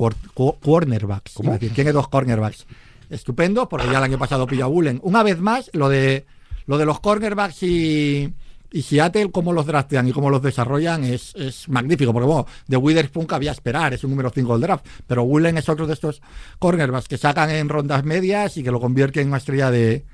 [0.60, 1.34] cornerbacks.
[1.60, 2.66] decir, tiene dos cornerbacks.
[3.10, 5.00] Estupendo, porque ya el año pasado pilló a Bullen.
[5.02, 6.24] Una vez más, lo de,
[6.66, 8.32] lo de los cornerbacks y,
[8.72, 12.12] y Seattle, cómo los draftean y cómo los desarrollan, es, es magnífico.
[12.12, 14.86] Porque bueno, de Witherspoon cabía esperar, es un número 5 del draft.
[15.06, 16.22] Pero Bullen es otro de estos
[16.58, 20.04] cornerbacks que sacan en rondas medias y que lo convierten en una estrella de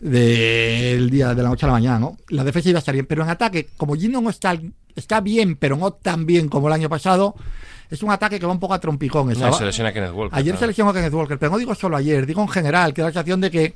[0.00, 2.18] del día de la noche a la mañana, ¿no?
[2.28, 4.58] La defensa iba a estar bien, pero en ataque, como Gino no está,
[4.94, 7.34] está bien, pero no tan bien como el año pasado,
[7.90, 9.26] es un ataque que va un poco a trompicón.
[9.26, 10.38] No, Estaba- se lesiona Kenneth Walker.
[10.38, 10.60] Ayer ¿no?
[10.60, 13.12] se lesionó Kenneth Walker, pero no digo solo ayer, digo en general, que da la
[13.12, 13.74] sensación de que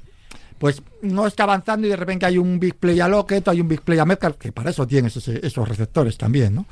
[0.59, 3.69] pues no está avanzando y de repente hay un big play a Lockett, hay un
[3.69, 6.67] big play a Metcalf, que para eso tienes ese- esos receptores también, ¿no?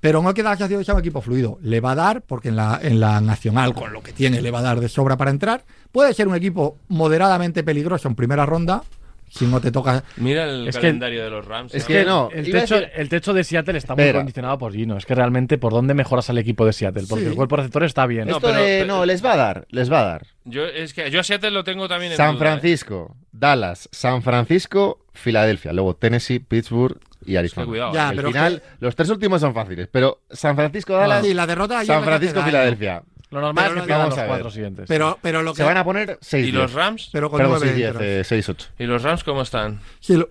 [0.00, 1.58] Pero no queda la sensación de que sea un equipo fluido.
[1.60, 4.50] Le va a dar, porque en la, en la nacional, con lo que tiene, le
[4.50, 5.62] va a dar de sobra para entrar.
[5.92, 8.82] Puede ser un equipo moderadamente peligroso en primera ronda,
[9.30, 10.04] si no te toca.
[10.16, 11.74] Mira el Es que- calendario de los Rams.
[11.74, 11.86] es ¿no?
[11.88, 14.96] que no, el, techo, decir- el techo de Seattle está muy condicionado por Gino.
[14.98, 17.04] Es que realmente por dónde mejoras al equipo de Seattle.
[17.08, 17.30] Porque Sí.
[17.30, 18.26] el cuerpo receptor está bien.
[18.28, 20.26] No, Esto pero- de- pero- no, les va a dar, les va a dar.
[20.44, 22.48] Yo, es que yo a Seattle lo tengo también en San duda, ¿eh?
[22.50, 27.66] Francisco, Dallas, San Francisco, Filadelfia, luego Tennessee, Pittsburgh y Arizona.
[27.66, 31.46] Cuidado, Ya, pero final, los tres últimos son fáciles, pero San Francisco, Dallas, Sí, la
[31.46, 32.46] derrota San Francisco, daño.
[32.46, 33.02] Filadelfia.
[33.30, 34.26] Lo normal Pero es que pierdan los ver.
[34.26, 34.84] cuatro siguientes.
[34.88, 35.58] Pero, pero lo que.
[35.58, 37.10] Se van a poner 6 ¿Y los Rams?
[37.12, 38.06] pero con Perdón, nueve 6 10, entras.
[38.08, 38.68] eh, 6 8.
[38.78, 39.80] ¿Y los Rams cómo están?
[40.00, 40.30] Sí, lo-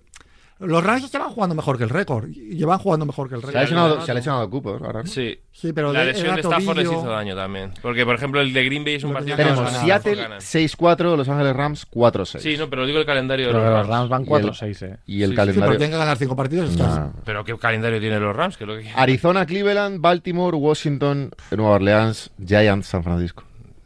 [0.59, 2.27] los Rams estaban jugando mejor que el récord.
[2.29, 3.53] y Llevan jugando mejor que el récord.
[3.53, 5.03] Se ha lesionado, se ha lesionado Cooper ahora.
[5.03, 5.07] ¿no?
[5.07, 5.39] Sí.
[5.51, 7.71] Sí, pero la de- lesión de Stafford les hizo daño también.
[7.81, 9.73] Porque, por ejemplo, el de Green Bay es un partido que que Tenemos los.
[9.73, 10.39] Rams Seattle ganan.
[10.41, 12.39] 6-4, Los Ángeles Rams 4-6.
[12.41, 13.89] Sí, no, pero digo el calendario de Pero los los Rams.
[13.89, 14.97] Rams van Y el- 4-6, eh.
[15.05, 15.77] Y el Sí, Sí, pero calendario.
[15.77, 16.69] tienen que ganar cinco partidos.
[16.71, 17.07] estás- Nah.
[17.25, 21.71] Pero qué calendario tienen los Rams, que es lo que Arizona, Cleveland, Baltimore, Washington, Nueva
[21.75, 23.43] Orleans, Giants, San Francisco.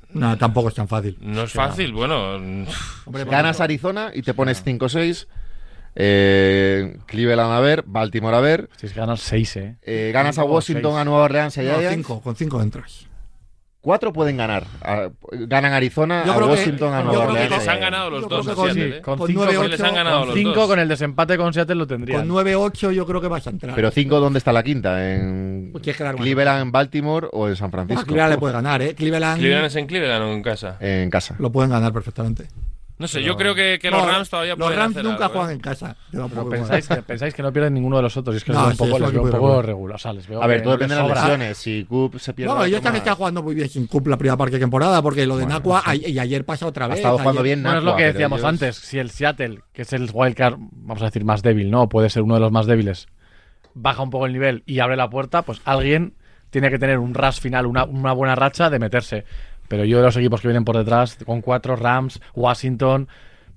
[0.10, 1.18] No, tampoco es tan fácil.
[1.22, 1.92] no es fácil.
[1.92, 5.28] Bueno, Hombre, Ganas Arizona y te pones 5-6.
[5.96, 8.70] Eh, Cleveland a ver, Baltimore a ver.
[8.78, 9.76] Si es que ganas 6, eh.
[9.84, 11.02] Eh, ganas a Washington, seis.
[11.02, 13.08] a Nueva Orleans y a no, cinco, con cinco entras.
[13.82, 14.64] Cuatro pueden ganar.
[14.82, 17.58] A- ganan Arizona, Yo a creo que- Washington, a yo Nueva creo que Orleans.
[17.64, 19.02] les han ganado los dos a con- Seattle, ¿eh?
[19.02, 21.86] con con cinco, nueve, con- les han ganado 5 con el desempate con Seattle lo
[21.86, 22.20] tendrían.
[22.22, 23.76] con 9-8 yo creo que vas a entrar.
[23.76, 25.14] Pero cinco, ¿dónde está la quinta?
[25.14, 25.84] ¿En Pues
[26.18, 28.06] Cleveland, en Baltimore o en San Ah, Francisco?
[28.06, 28.96] Cleveland le puede ganar, ¿eh?
[28.96, 30.78] Cleveland, Cleveland es en Cleveland o en casa.
[30.80, 31.36] En casa.
[31.38, 32.48] lo pueden ganar perfectamente.
[33.04, 35.26] No sé, yo creo que, que los No, Rams todavía Los pueden Rams hacer nunca
[35.26, 35.38] algo, ¿eh?
[35.40, 35.96] juegan en casa.
[36.14, 38.34] Yo tampoco Pero pensáis que, pensáis que no pierden ninguno de los otros.
[38.34, 39.96] Y es que No, les veo un sí, poco, un veo un regular.
[39.96, 41.58] O sea, les veo A ver, que todo no depende de las lesiones.
[41.58, 42.54] Si Coop se pierde.
[42.54, 45.26] No, toma- también están jugando muy bien sin cup la primera parte de temporada porque
[45.26, 46.98] lo de Nakua a- y ayer pasa otra Ha vez.
[47.00, 48.76] estado jugando ayer- bien Bueno, es lo que decíamos ellos- antes.
[48.78, 51.90] Si el Seattle, que es el wildcard, vamos a decir, más débil, ¿no?
[51.90, 53.08] Puede ser uno de los más débiles,
[53.74, 56.14] baja un poco el nivel y abre la puerta, pues alguien
[56.52, 59.26] tiene que tener un rush final, una, una buena racha de meterse.
[59.68, 63.08] Pero yo de los equipos que vienen por detrás, con cuatro Rams, Washington,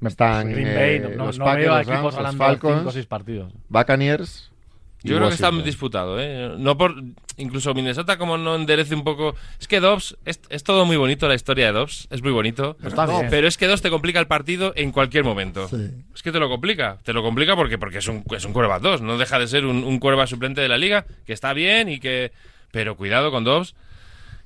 [0.01, 2.05] me- Están, Green Bay, no, eh, no- los no Packers, veo a los equipos Rams,
[2.15, 2.77] los ganando Falcons.
[2.79, 3.53] 5 o 6 partidos.
[3.69, 4.51] Buccaneers.
[5.03, 5.65] Yo creo que está Washington.
[5.67, 6.55] disputado, ¿eh?
[6.59, 6.95] No por,
[7.37, 9.37] incluso Minnesota como no enderece un poco...
[9.61, 12.77] Es que Dobbs, es, es todo muy bonito la historia de Dobbs, es muy bonito.
[13.31, 15.69] Pero es que Dobbs te complica el partido en cualquier momento.
[15.69, 15.91] Sí.
[16.13, 16.99] Es que te lo complica.
[17.05, 19.03] Te lo complica porque, porque es un, es un quarterback 2.
[19.03, 22.33] No deja de ser un, un suplente de la liga, que está bien y que...
[22.73, 23.77] Pero cuidado con Dobbs,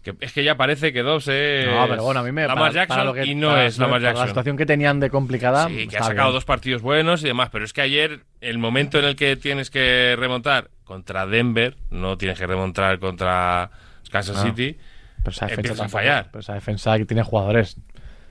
[0.03, 2.57] Que es que ya parece que Dobbs es No, pero bueno, a mí me Lamar
[2.57, 4.29] para- Jackson para lo que- y no para- es Lamar para La Jackson.
[4.29, 5.69] situación que tenían de complicada.
[5.69, 6.35] Sí, que ha sacado bien.
[6.37, 9.69] dos partidos buenos y demás, pero es que ayer, el momento en el que tienes
[9.71, 13.71] que remontar contra Denver, no tienes que remontar contra
[14.11, 14.43] Kansas Ah.
[14.45, 14.79] City.
[15.23, 16.29] Pero esa defensa empiezas a fallar.
[16.33, 17.77] Pero esa defensa que tiene jugadores.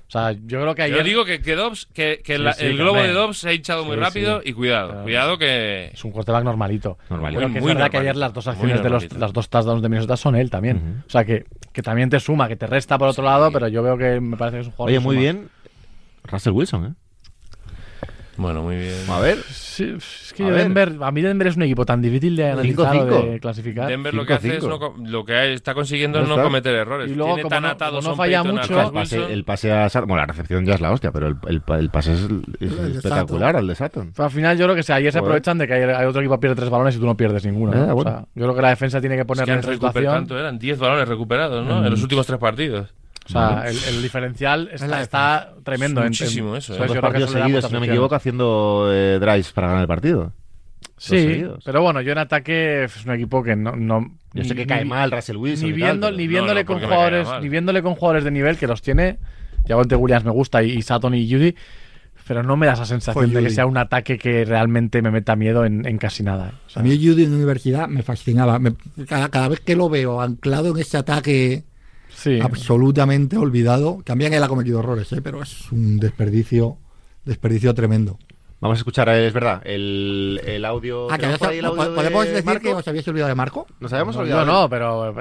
[0.09, 0.97] O sea, yo creo que ayer.
[0.97, 3.49] Yo digo que, que Dobbs, que, que Sí, la- sí, el globo de Dobbs se
[3.49, 5.03] ha hinchado muy Sí, rápido y cuidado, Claro.
[5.03, 5.91] cuidado que...
[5.93, 6.97] Es un quarterback normalito.
[7.11, 7.41] Normalito.
[7.41, 9.49] Pero que es Muy verdad que ayer las dos muy acciones de los, las dos
[9.49, 11.03] touchdowns de Minnesota son él también.
[11.05, 13.83] O sea, que, que también te suma, que te resta por otro lado, pero yo
[13.83, 14.89] veo que me parece que es un jugador.
[14.89, 15.21] Oye, muy suma.
[15.21, 15.49] bien.
[16.23, 16.93] Russell Wilson, ¿eh?
[18.39, 18.95] Bueno, muy bien.
[19.09, 19.37] A ver.
[19.49, 20.63] Sí, es que A yo ver.
[20.63, 23.31] Denver, a mí Denver es un equipo tan difícil de analizar o 5-5.
[23.31, 23.87] de clasificar.
[23.87, 24.95] Denver lo que hace es 5-5.
[24.97, 27.11] no lo que está consiguiendo Ya es no cometer errores.
[27.11, 29.89] Y luego, Tiene como tan no- atado no falla mucho- El pase, el pase a
[29.89, 30.07] Sutton.
[30.07, 32.29] Bueno, la recepción ya es la hostia, pero el, el, el pase es, es
[32.77, 34.11] de espectacular, el de Sutton.
[34.15, 36.21] Pero al final yo creo que sí, ayer se aprovechan de que hay, hay otro
[36.21, 37.73] equipo que pierde tres balones y tú no pierdes ninguno.
[37.73, 37.93] ¿no?
[37.93, 38.09] Bueno.
[38.09, 40.05] O sea, yo creo que la defensa tiene que Es que han en situación.
[40.13, 40.57] ¿cuánto eran?
[40.59, 41.83] 10 balones recuperados, ¿no?
[41.85, 42.93] En los últimos tres partidos.
[43.29, 46.01] O sea, el, el diferencial está, tremendo.
[46.01, 46.77] Es en- muchísimo en- eso, ¿eh?
[46.79, 50.33] Dos Yo partidos seguidos, si no me equivoco, haciendo eh, drives para ganar el partido.
[50.97, 53.75] Sí, pero bueno, yo en ataque es un equipo que no.
[53.75, 55.69] no Yo sé ni- que cae mal Russell Wilson.
[55.71, 58.57] Ni, y tal, viendo, ni viéndole no, con jugadores, ni viéndole con jugadores de nivel
[58.57, 59.17] que los tiene.
[59.67, 61.55] Javonte Williams me gusta y, y Sutton y Judy,
[62.27, 65.11] pero no me da esa sensación Fue de que sea un ataque que realmente me
[65.11, 66.53] meta miedo en, en casi nada.
[66.75, 68.57] A mí Judy en la universidad me fascinaba.
[68.59, 68.73] Me-
[69.07, 71.63] cada, cada vez que lo veo anclado en ese ataque
[72.19, 72.39] sí.
[72.41, 75.21] absolutamente olvidado, también él ha cometido errores, ¿eh?
[75.21, 76.77] pero es un desperdicio,
[77.25, 78.17] desperdicio tremendo.
[78.61, 81.07] Vamos a escuchar, eh, es verdad, el, el audio.
[81.09, 82.61] Ah, que ¿tenemos habías- por ahí el audio ¿Podemos de decir Marco?
[82.63, 83.67] que os habíais olvidado de Marco?
[83.79, 84.45] Nos habíamos No, olvidado.
[84.45, 85.13] yo no, pero,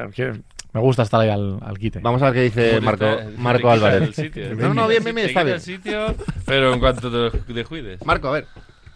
[0.72, 2.00] me gusta estar ahí al, al quite.
[2.00, 3.06] Vamos a ver qué dice Marco,
[3.38, 4.14] Marco Álvarez.
[4.14, 4.54] sitio.
[4.56, 5.54] No, no, bien, bien, bien, está bien.
[5.56, 8.04] el sitio, pero en cuanto te descuides.
[8.04, 8.46] Marco, a ver.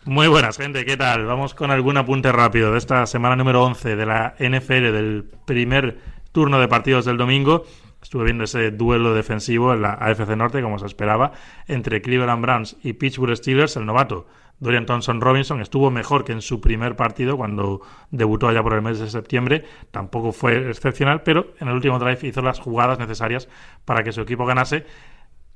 [0.05, 1.25] Muy buenas, gente, ¿qué tal?
[1.27, 5.97] Vamos con algún apunte rápido de esta semana número 11 de la NFL, del primer
[6.33, 7.65] turno de partidos del domingo.
[8.03, 11.33] Estuve viendo ese duelo defensivo en la AFC Norte, como se esperaba,
[11.69, 13.77] entre Cleveland Browns y Pittsburgh Steelers.
[13.77, 14.27] El novato
[14.63, 17.81] Dorian Thompson Robinson estuvo mejor que en su primer partido cuando
[18.11, 19.65] debutó allá por el mes de septiembre.
[19.91, 23.49] Tampoco fue excepcional, pero en el último drive hizo las jugadas necesarias
[23.85, 24.87] para que su equipo ganase.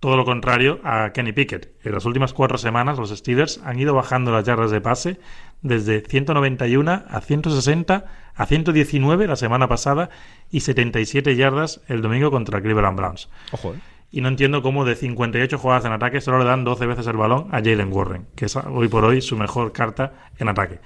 [0.01, 1.73] Todo lo contrario a Kenny Pickett.
[1.85, 5.19] En las últimas cuatro semanas los Steelers han ido bajando las yardas de pase
[5.63, 10.11] desde 191 a 160 a 119 la semana pasada
[10.51, 13.31] y 77 yardas el domingo contra Cleveland Browns.
[13.53, 13.79] Ojo, eh.
[14.11, 17.17] Y no entiendo cómo de 58 jugadas en ataque solo le dan 12 veces el
[17.17, 20.79] balón a Jalen Warren, que es hoy por hoy su mejor carta en ataque.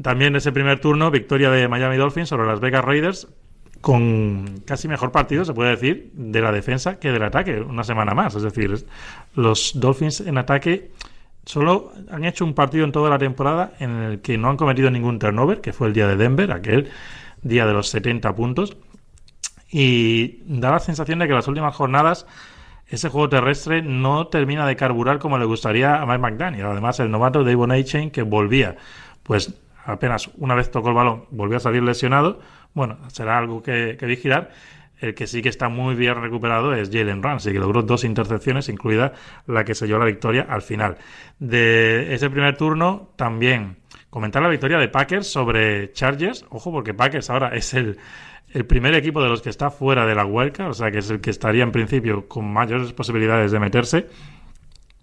[0.00, 3.28] También ese primer turno, victoria de Miami Dolphins sobre las Vegas Raiders,
[3.80, 8.14] con casi mejor partido, se puede decir, de la defensa que del ataque, una semana
[8.14, 8.34] más.
[8.34, 8.86] Es decir,
[9.34, 10.90] los Dolphins en ataque
[11.44, 14.90] solo han hecho un partido en toda la temporada en el que no han cometido
[14.90, 16.90] ningún turnover, que fue el día de Denver, aquel
[17.42, 18.76] día de los 70 puntos.
[19.70, 22.26] Y da la sensación de que las últimas jornadas
[22.88, 26.66] ese juego terrestre no termina de carburar como le gustaría a Mike McDaniel.
[26.66, 28.76] Además, el novato Davon A-Chain, que volvía,
[29.22, 29.54] pues
[29.84, 32.40] apenas una vez tocó el balón, volvió a salir lesionado.
[32.74, 34.50] Bueno, será algo que, que vigilar.
[35.00, 38.68] El que sí que está muy bien recuperado es Jalen Ramsey, que logró dos intercepciones,
[38.68, 39.12] incluida
[39.46, 40.96] la que selló la victoria al final.
[41.38, 43.76] De ese primer turno, también
[44.10, 46.44] comentar la victoria de Packers sobre Chargers.
[46.50, 47.96] Ojo, porque Packers ahora es el,
[48.52, 51.10] el primer equipo de los que está fuera de la huelga, o sea que es
[51.10, 54.06] el que estaría en principio con mayores posibilidades de meterse,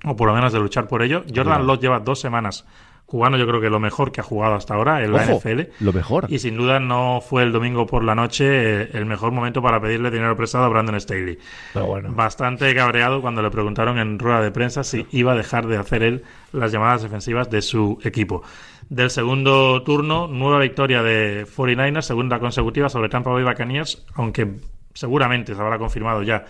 [0.03, 1.23] o por lo menos de luchar por ello.
[1.33, 2.65] Jordan Love lleva dos semanas
[3.05, 5.61] jugando, yo creo que lo mejor que ha jugado hasta ahora en la Ojo, NFL.
[5.83, 6.25] Lo mejor.
[6.29, 8.45] Y sin duda no fue el domingo por la noche
[8.81, 11.37] eh, el mejor momento para pedirle dinero prestado a Brandon Staley.
[11.73, 12.11] Pero bueno.
[12.13, 16.03] Bastante cabreado cuando le preguntaron en rueda de prensa si iba a dejar de hacer
[16.03, 18.43] él las llamadas defensivas de su equipo.
[18.89, 24.55] Del segundo turno, nueva victoria de 49ers, segunda consecutiva sobre Tampa Bay Buccaneers, aunque
[24.93, 26.45] seguramente se habrá confirmado ya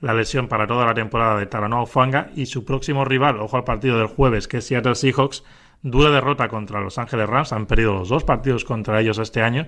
[0.00, 3.64] la lesión para toda la temporada de Talanoa Fanga y su próximo rival, ojo al
[3.64, 5.44] partido del jueves, que es Seattle Seahawks,
[5.82, 9.66] dura derrota contra Los Ángeles Rams, han perdido los dos partidos contra ellos este año.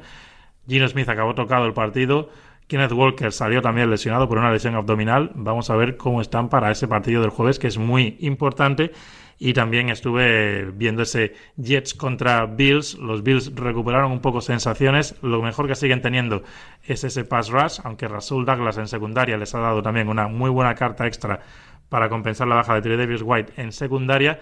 [0.69, 2.31] Gino Smith acabó tocado el partido,
[2.71, 5.33] Kenneth Walker salió también lesionado por una lesión abdominal.
[5.35, 8.93] Vamos a ver cómo están para ese partido del jueves, que es muy importante.
[9.41, 12.95] Y también estuve viendo ese Jets contra Bills.
[12.95, 15.17] Los Bills recuperaron un poco sensaciones.
[15.21, 16.45] Lo mejor que siguen teniendo
[16.85, 20.51] es ese pass rush, aunque Rasul Douglas en secundaria les ha dado también una muy
[20.51, 21.41] buena carta extra
[21.89, 24.39] para compensar la baja de Trey Davis White en secundaria.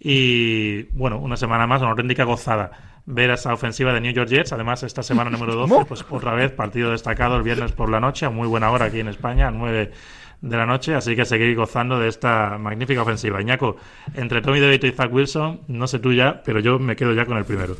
[0.00, 2.70] Y bueno, una semana más, una auténtica gozada
[3.06, 4.52] ver esa ofensiva de New York Jets.
[4.52, 8.26] Además, esta semana número 12, pues otra vez partido destacado el viernes por la noche,
[8.26, 9.90] a muy buena hora aquí en España, a 9
[10.40, 10.94] de la noche.
[10.94, 13.40] Así que seguir gozando de esta magnífica ofensiva.
[13.40, 13.76] Iñaco,
[14.14, 17.24] entre Tommy DeVito y Zach Wilson, no sé tú ya, pero yo me quedo ya
[17.26, 17.76] con el primero.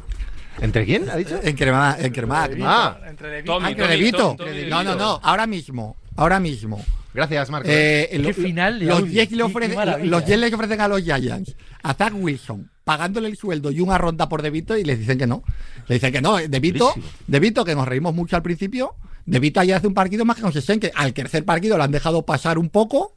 [0.61, 1.39] ¿Entre quién ha dicho?
[1.41, 2.65] En Crema, en Cremac, ¿no?
[2.69, 4.17] Ah, Entre Tommy, Ah, que Tommy, De Vito.
[4.19, 5.21] Tom- Tommy De No, no, no.
[5.23, 5.97] Ahora mismo.
[6.17, 6.85] Ahora mismo.
[7.15, 7.69] Gracias, Marco.
[7.71, 9.13] Eh, lo- final de los audio.
[9.13, 12.71] Jets le Qué- qué ofrecen, los Jets le ofrecen a los Giants a Zach Wilson
[12.85, 15.43] pagándole el sueldo y una ronda por De Vito y les dicen que no.
[15.89, 16.37] Le dicen que no.
[16.39, 17.07] De Vito, Durísimo.
[17.27, 18.95] De Vito, que nos reímos mucho al principio,
[19.27, 20.91] De Vito ayer hace un partido más que consistente.
[20.95, 23.13] Al tercer partido lo han dejado pasar un poco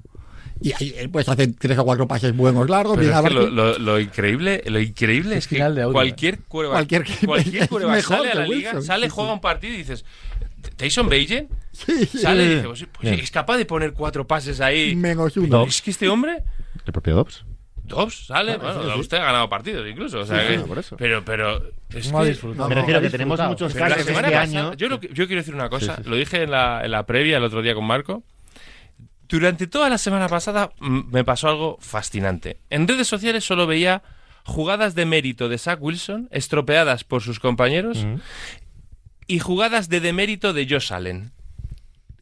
[0.64, 2.98] y ahí él pues hace tres o cuatro pases buenos largos.
[2.98, 5.84] Pero bien es que lo, abarque- lo- lo increíble, lo increíble es que final de
[5.84, 9.34] audio, cualquier cuerva, Cualquier- cualquier mejor sale a que la liga, sale, sí, juega sí.
[9.36, 10.06] un partido y dices,
[10.76, 12.18] Tyson Bajan Sí, sí.
[12.20, 14.96] sale y dice, pues, pues, es capaz de poner cuatro pases ahí.
[14.96, 15.48] Menos uno.
[15.48, 16.44] Pero es que este hombre,
[16.86, 17.46] el propio Dobbs.
[17.84, 20.96] Dobbs, sale, bueno, usted ha ganado partidos incluso, o sea Sí, que- sí, por eso.
[20.98, 22.70] pero, pero es No ha que- disfrutado.
[22.70, 24.74] Me No, refiero ha que tenemos muchos casos este pasada- año.
[24.76, 26.10] yo, lo yo quiero decir una cosa, Sí, sí.
[26.10, 28.24] lo dije en la, en la previa el otro día con Marco.
[29.28, 32.58] Durante toda la semana pasada mm, me pasó algo fascinante.
[32.70, 34.04] En redes sociales solo veía
[34.44, 38.06] jugadas de mérito de Zach Wilson estropeadas por sus compañeros
[39.32, 41.32] y jugadas de demérito de Josh Allen.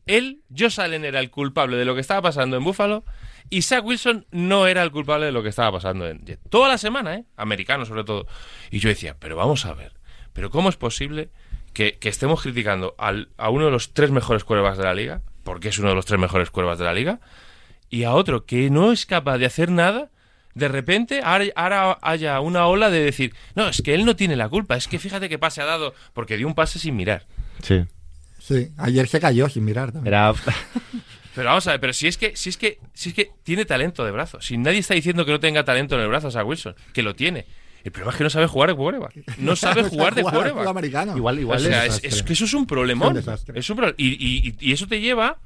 [0.05, 3.03] Él, Josh Allen, era el culpable de lo que estaba pasando en Buffalo
[3.49, 6.24] y Zach Wilson no era el culpable de lo que estaba pasando en.
[6.51, 7.26] Toda la semana, ¿eh?
[7.36, 8.28] Americano sobre todo.
[8.70, 9.93] Y yo decía, pero vamos a ver,
[10.34, 11.32] pero ¿cómo es posible
[11.74, 15.80] que, estemos criticando a uno de los tres mejores cuervas de la liga, porque es
[15.80, 17.22] uno de los tres mejores cuervas de la liga,
[17.89, 20.12] y a otro que no es capaz de hacer nada?
[20.56, 24.50] De repente ahora, haya una ola de decir, no, es que él no tiene la
[24.50, 27.26] culpa, es que fíjate qué pase ha dado, porque dio un pase sin mirar.
[27.62, 27.86] Sí.
[28.39, 30.08] Sí, ayer se cayó sin mirar también.
[30.14, 30.34] Era.
[31.36, 33.64] Pero vamos a ver, pero si es que, si es que, si es que tiene
[33.64, 34.41] talento de brazo.
[34.41, 37.16] Si nadie está diciendo que no tenga talento en el brazo, a Wilson, que lo
[37.16, 37.45] tiene.
[37.84, 39.38] El problema es que no sabe jugar de quarterback.
[39.38, 40.68] No sabe jugar de quarterback.
[40.68, 41.16] americano.
[41.16, 42.04] Igual, O igual sea, es.
[42.04, 43.10] es, es que eso es un problemón.
[43.10, 43.60] Es un desastre.
[43.60, 44.08] Es un pro- y,
[44.50, 45.38] y- y eso te lleva.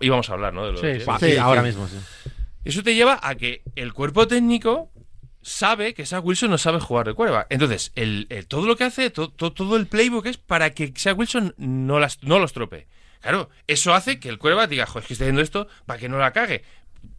[0.00, 0.64] Y vamos a hablar, ¿no?
[0.64, 1.32] De los Sí, sí.
[1.32, 1.66] Sí, ahora sí.
[1.66, 2.29] mismo, sí.
[2.64, 4.90] Eso te lleva a que el cuerpo técnico
[5.42, 7.46] sabe que Zach Wilson no sabe jugar de quarterback.
[7.50, 11.16] Entonces, el, todo lo que hace, to- to- todo el playbook es para que Zach
[11.18, 12.86] Wilson no, las, no los trope.
[13.20, 16.08] Claro, eso hace que el quarterback diga, joder, es que estoy haciendo esto para que
[16.08, 16.62] no la cague.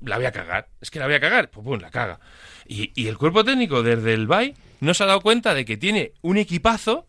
[0.02, 0.68] La voy a cagar.
[0.80, 1.50] Es que la voy a cagar.
[1.50, 2.20] Pues pum, la caga.
[2.68, 5.78] Y, y el cuerpo técnico desde el bye no se ha dado cuenta de que
[5.78, 7.08] tiene un equipazo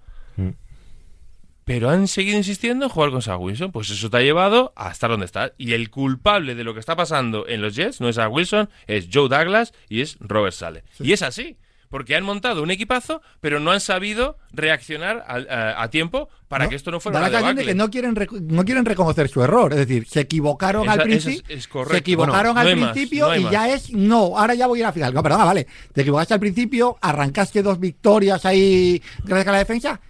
[1.65, 3.71] pero han seguido insistiendo en jugar con Zach Wilson.
[3.73, 5.53] Pues eso te ha llevado a estar donde estás.
[5.59, 8.69] Y el culpable de lo que está pasando en los Jets no es Zach Wilson,
[8.87, 10.85] es Joe Douglas y es Robert Sale.
[11.01, 11.57] Y es así.
[11.89, 16.65] Porque han montado un equipazo, pero no han sabido reaccionar al- a, a tiempo para
[16.65, 16.71] ¿no?
[16.71, 18.15] que esto no fuera Da una la sensación de que no quieren,
[18.49, 19.73] no quieren reconocer su error.
[19.75, 21.55] Es decir, se equivocaron Esa- al es- principio.
[21.55, 21.93] es correcto.
[21.93, 23.53] se equivocaron Bueno, al más, principio no y más.
[23.53, 23.93] ya es.
[23.93, 25.13] No, ahora ya voy a ir a la final.
[25.13, 25.67] No, perdona, vale.
[25.93, 30.01] Te equivocaste al principio, arrancaste dos victorias ahí gracias a la defensa.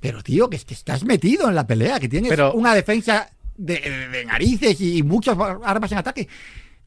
[0.00, 3.78] Pero, tío, que que estás metido en la pelea, que tienes Pero- una defensa de,
[3.80, 6.28] de- de narices y muchas armas en ataque.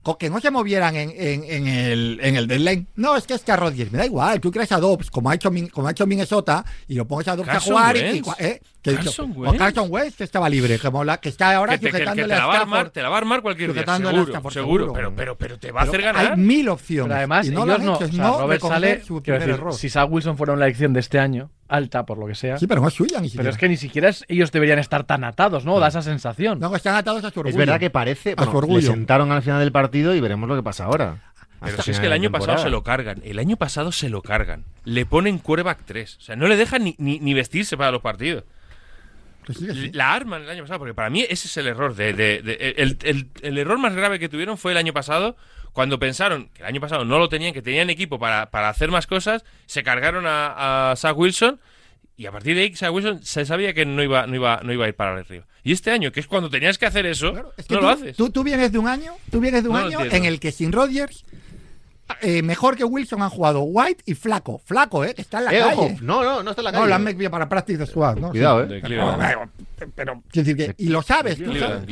[0.02, 2.88] Con que no se movieran en, en- en el, en el deadline.
[2.96, 4.42] No, es que es que a Rodgers, me da igual.
[4.42, 7.36] Tú creas a Dobbs, como ha hecho, como ha hecho Minnesota, y lo pones a
[7.38, 7.96] Dobbs a jugar.
[7.96, 8.62] y- y ¿eh?
[8.84, 9.58] Que- Carson o Wentz.
[9.58, 12.34] Carson Wentz, que estaba libre, como la, que está ahora que te, que- que te
[12.34, 14.84] a la va a armar, te la va a armar cualquier día, seguro, Stafford, seguro,
[14.84, 14.94] seguro.
[14.94, 16.32] pero, pero, pero te va a hacer ganar.
[16.34, 17.06] Hay mil opciones.
[17.08, 17.94] Pero además, y no lo ellos han no.
[17.96, 19.02] hecho, o es sea, no Robert sale.
[19.04, 19.74] su quiero primer decir, error.
[19.74, 22.58] si Zach Wilson fuera una elección de este año, alta por lo que sea.
[22.58, 23.44] Sí, pero no es suya ni siquiera.
[23.44, 25.80] pero es que ni siquiera es- ellos deberían estar tan atados, ¿no?
[25.80, 26.60] Da esa sensación.
[26.60, 27.50] No, están atados a su orgullo.
[27.52, 28.34] Es verdad que parece.
[28.34, 28.80] A Bueno, su orgullo.
[28.90, 31.32] le sentaron al final del partido y veremos lo que pasa ahora.
[31.62, 33.22] Pero si es que el año pasado se lo cargan.
[33.24, 34.66] El año pasado se lo cargan.
[34.84, 36.18] Le ponen quarterback 3.
[36.18, 38.44] O sea, no le dejan ni, ni, ni vestirse para los partidos.
[38.44, 39.33] Que sí, que sí.
[39.94, 41.96] La arman el año pasado, porque para mí ese es el error.
[41.96, 45.36] De, de- de- el, el- el error más grave que tuvieron fue el año pasado,
[45.72, 48.92] cuando pensaron que el año pasado no lo tenían, que tenían equipo para, para hacer
[48.92, 51.60] más cosas, se cargaron a, a Zach Wilson
[52.16, 54.72] y a partir de ahí Zach Wilson se sabía que no iba, no iba, no
[54.72, 55.46] iba a ir para arriba.
[55.64, 57.86] Y este año, que es cuando tenías que hacer eso, Claro, es que no tú,
[57.86, 58.16] lo haces.
[58.18, 60.52] Tú, tú vienes de un año, tú vienes de un No año en el que
[60.52, 61.26] sin Rodgers,
[62.22, 64.62] eh, mejor que Wilson han jugado White y Flaco.
[64.66, 65.14] Flaco, ¿eh?
[65.14, 65.74] Que está en la Eh, calle.
[65.74, 66.90] ojo, no, no, no está en la No, calle.
[66.90, 68.30] lo han metido para practice squad, ¿no?
[68.32, 68.82] Cuidado, eh.
[68.82, 69.50] Pero,
[69.96, 71.86] pero, quiero decir que, y lo sabes, tú sabes,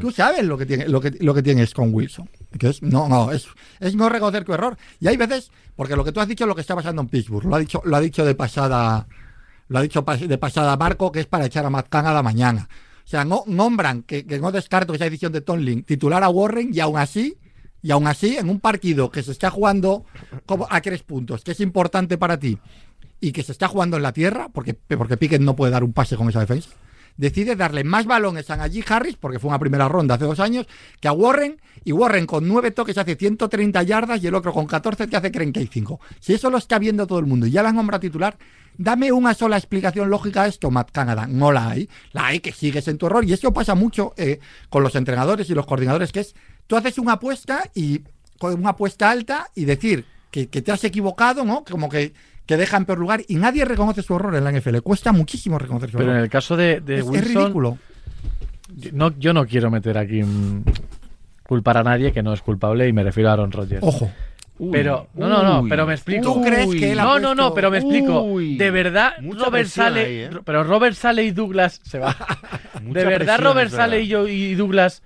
[0.00, 2.28] tú sabes lo que tiene, lo que, lo que tienes con Wilson.
[2.58, 3.46] Que es, no, no, es,
[3.80, 4.76] es no reconocer tu error.
[5.00, 7.08] Y hay veces, porque lo que tú has dicho es lo que está pasando en
[7.08, 9.06] Pittsburgh, lo ha dicho, lo ha dicho de pasada,
[9.68, 12.68] lo ha dicho de pasada Marco, que es para echar a Matt Canada mañana.
[13.04, 16.70] O sea, no, nombran, que, que no descarto esa decisión de Tomlin, titular a Warren
[16.72, 17.36] y aún así,
[17.86, 20.04] y aún así, en un partido que se está jugando
[20.68, 22.58] a tres puntos, que es importante para ti,
[23.20, 25.92] y que se está jugando en la tierra, porque, porque Pickett no puede dar un
[25.92, 26.70] pase con esa defensa,
[27.16, 30.66] decide darle más balones a Najee Harris, porque fue una primera ronda hace dos años,
[30.98, 34.66] que a Warren, y Warren con nueve toques hace 130 yardas y el otro con
[34.66, 36.00] 14 que hace 35.
[36.18, 38.36] Si eso lo está viendo todo el mundo y ya la nombra titular,
[38.76, 41.28] dame una sola explicación lógica a esto, Matt Canada.
[41.28, 41.88] No la hay.
[42.10, 43.24] La hay que sigues en tu error.
[43.24, 46.34] Y eso pasa mucho eh, con los entrenadores y los coordinadores, que es,
[46.66, 48.02] tú haces una apuesta y
[48.38, 51.64] con una apuesta alta y decir que, que te has equivocado, ¿no?
[51.64, 52.12] Como que,
[52.44, 54.78] que deja en peor lugar y nadie reconoce su error en la NFL.
[54.78, 56.24] Cuesta muchísimo reconocer su Pero en error.
[56.24, 57.78] el caso de, de es, es Wilson, ridículo.
[58.76, 60.64] yo no, yo no quiero meter aquí mm,
[61.44, 63.82] culpar a nadie que no es culpable y me refiero a Aaron Rodgers.
[63.82, 64.10] Ojo.
[64.72, 65.68] Pero, no, no, no, Uy.
[65.68, 66.32] pero me explico.
[66.32, 68.22] ¿Tú crees que él ha No, no, no, pero me explico.
[68.22, 68.56] Uy.
[68.56, 70.00] de verdad, Robert Sale.
[70.00, 70.30] ahí, ¿eh?
[70.46, 72.16] Pero Robert Sale y Douglas se va.
[72.82, 73.74] De verdad, presión, Robert es.
[73.76, 75.02] Sale y, yo, y Douglas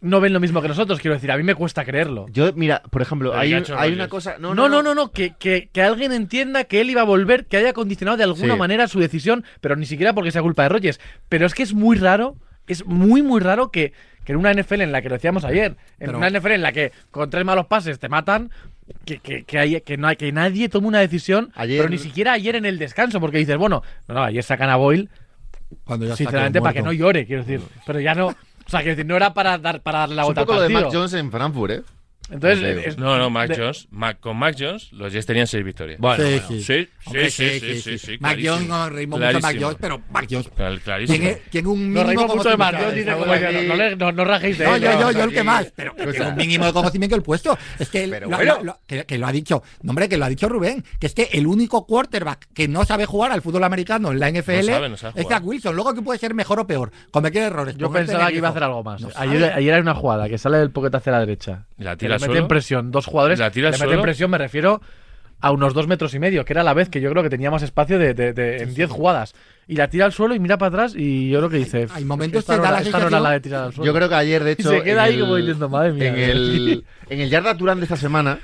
[0.00, 0.98] no ven lo mismo que nosotros.
[1.00, 2.26] Quiero decir, a mí me cuesta creerlo.
[2.30, 4.36] Yo, mira, por ejemplo, hay, un- hay una cosa.
[4.38, 7.46] No, No, no, no, no, que, que, que alguien entienda que él iba a volver,
[7.46, 8.58] que haya condicionado de alguna Sí.
[8.58, 11.00] manera su decisión, pero ni siquiera porque sea culpa de Rogers.
[11.28, 12.36] Pero es que es muy raro,
[12.66, 13.92] es muy, muy raro que,
[14.24, 16.62] que en una NFL en la que lo decíamos ayer, en Pero- una NFL en
[16.62, 18.50] la que con tres malos pases te matan,
[19.04, 21.98] que, que, que, hay- que, no hay, que nadie tome una decisión, Ayer- pero ni
[21.98, 25.08] siquiera ayer en el descanso, porque dices, bueno, no, no, ayer sacan a Boyle,
[25.84, 27.60] Cuando ya está sinceramente, para que no llore, quiero decir.
[27.86, 28.34] Pero ya no.
[28.70, 30.60] O sea, decir, no era para, dar, para darle la Es un vuelta al poco
[30.60, 30.68] lo de.
[30.68, 31.82] Mac Jones en Frankfurt, ¿eh?
[32.30, 33.88] Entonces, No, no, Mac de- Jones.
[33.90, 35.98] Mac- con Mac Jones, los Jets tenían seis victorias.
[36.00, 36.48] Bueno, Sí, bueno.
[36.48, 36.62] sí.
[36.62, 38.38] Sí, Hombre, sí, sí, sí, sí, sí, Mac.
[38.42, 39.56] Jones, no reímos mucho de Mac.
[39.60, 40.48] Jones, pero Mac Jones.
[40.84, 41.18] Clarísimo.
[41.18, 43.06] Tiene, tiene un mínimo Nos reímos mucho de Mac Jones,
[43.68, 45.00] no, le- no, no rajéis de No, él, yo, no.
[45.00, 47.56] yo, yo el que más, pero tiene un mínimo de conocimiento del puesto.
[47.78, 48.56] Es que, él- Pero lo, bueno.
[48.58, 51.06] lo- lo- que, que lo ha dicho, no, hombre, que lo ha dicho Rubén, que
[51.06, 54.68] es que el único quarterback que no sabe jugar al fútbol americano en la NFL
[54.68, 55.00] es.
[55.00, 55.74] Zach Wilson.
[55.74, 57.76] Luego que puede ser mejor o peor, cometer errores.
[57.76, 59.02] Yo pensaba que iba a hacer algo más.
[59.16, 61.66] Ayer, hay una jugada que sale del pocket hacia la derecha.
[61.78, 62.40] ¿Y la tira suelo?
[62.40, 63.38] en presión dos jugadores.
[63.38, 64.02] ¿Y la tira le mete en suelo?
[64.02, 64.80] presión, me refiero
[65.42, 67.50] a unos dos metros y medio, que era la vez que yo creo que tenía
[67.50, 69.34] más espacio de, de- de- en 10 jugadas.
[69.66, 71.86] Y la tira al suelo y mira para atrás y yo creo que dice.
[71.94, 73.86] hay momentos esta que no era- la esta no era la de tirar al suelo.
[73.90, 74.70] Yo creo que ayer, de Y hecho.
[74.70, 76.08] se queda ahí como diciendo, madre mía.
[76.08, 78.38] En el, en el Yarda Durán de esta semana,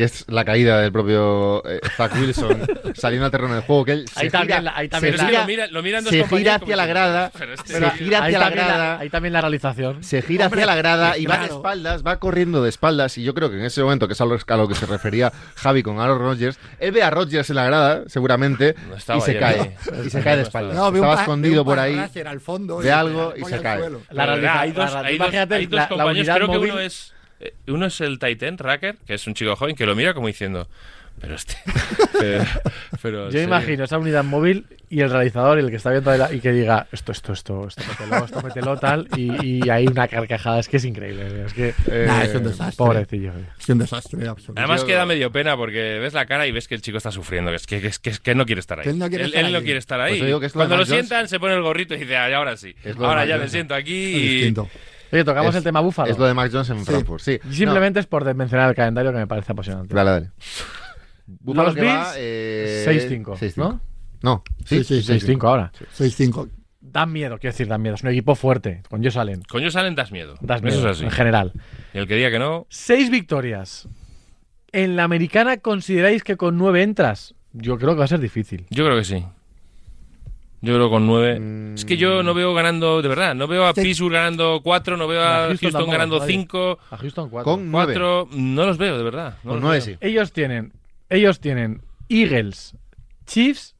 [0.00, 3.92] que es la caída del propio eh, Zach Wilson saliendo al terreno del juego, que
[3.92, 6.40] él se también gira, la- ahí también gira- lo, mira, lo miran dos se compañeros
[6.40, 10.02] gira hacia la grada, "Pero este- se gira hacia la grada, ahí también la realización.
[10.02, 13.18] se gira Hombre, hacia la grada y va de espaldas, va corriendo de espaldas.
[13.18, 14.86] Y yo creo que en ese momento, que es a lo, a lo que se
[14.86, 19.20] refería Javi con Aaron Rodgers, él ve a Rodgers en la grada, seguramente, No y
[19.20, 19.76] se ayer, cae.
[19.92, 20.04] ¿no?
[20.04, 20.74] Y se cae de espaldas.
[20.74, 21.98] No, ve un Estaba escondido un por ahí.
[22.26, 23.80] al fondo ve y algo y se cae.
[24.10, 27.12] La la- imagínate la- la compañeros, unidad creo que uno es
[27.68, 30.68] uno es el Titan Racker, que es un chico joven que lo mira como diciendo,
[31.20, 31.56] pero este
[32.18, 32.44] pero,
[33.02, 33.44] pero Yo me sí.
[33.44, 36.50] imagino esa unidad móvil y el realizador y el que está viendo la- y que
[36.50, 39.06] diga esto, esto, esto, esto, mételo, esto, mételo, tal.
[39.16, 40.58] Y, y hay una carcajada.
[40.58, 41.44] Es que es increíble.
[41.46, 41.68] Es que.
[41.86, 42.76] Eh, Nah, es un desastre.
[42.76, 43.32] Pobrecillo.
[43.58, 44.58] Es un desastre absoluto.
[44.60, 46.96] Además Yo- que da medio pena porque ves la cara y ves que el chico
[46.98, 48.88] está sufriendo, que es que, que, es- que, es que él no quiere estar ahí.
[48.88, 49.64] Él no quiere estar él no ahí.
[49.64, 50.18] quiere estar Pues ahí.
[50.18, 51.06] yo digo que es lo de Cuando lo Jones.
[51.06, 52.74] sientan se pone el gorrito y dice, "Ay, ahora sí.
[52.98, 54.54] Ahora ya me siento aquí Es y...
[55.12, 56.10] Oye, tocamos Es- el tema Búfalo.
[56.10, 57.38] Es lo de Mac Jones en Frankfurt, sí.
[57.50, 59.94] Y simplemente es por mencionar el calendario que me parece apasionante.
[59.94, 60.30] Dale, dale.
[61.26, 62.84] Búfalo Los que va, Bills, eh,
[63.24, 63.56] 6-5, 6-5.
[63.56, 63.80] ¿no?
[64.22, 65.72] No, sí, Sí, sí, 6-5 ahora.
[65.96, 66.48] 6-5.
[66.80, 67.94] Dan miedo, quiero decir, dan miedo.
[67.94, 68.82] Es un equipo fuerte.
[68.88, 69.42] Con Josh Allen.
[69.48, 70.34] Coño salen, das miedo.
[70.40, 71.04] Das miedo, Eso es así.
[71.04, 71.52] en general.
[71.94, 73.88] Y el que diga que no, Seis victorias.
[74.72, 77.34] ¿En la americana consideráis que con nueve entras?
[77.52, 78.66] Yo creo que va a ser difícil.
[78.70, 79.24] yo creo que sí.
[80.62, 81.40] Yo creo con nueve.
[81.40, 81.74] Mm.
[81.74, 83.80] Es que yo no veo ganando, de verdad, no veo a Sí.
[83.82, 87.50] Pittsburgh ganando cuatro, no veo A a Houston Houston, tampoco, ganando cinco, A Houston 4.
[87.50, 87.94] Con nueve.
[87.94, 89.38] cuatro, no los veo, de verdad.
[89.42, 89.86] no Con nueve veo.
[89.86, 89.96] sí.
[90.00, 90.72] Ellos tienen,
[91.08, 91.80] ellos tienen
[92.10, 92.76] Eagles,
[93.26, 93.74] Chiefs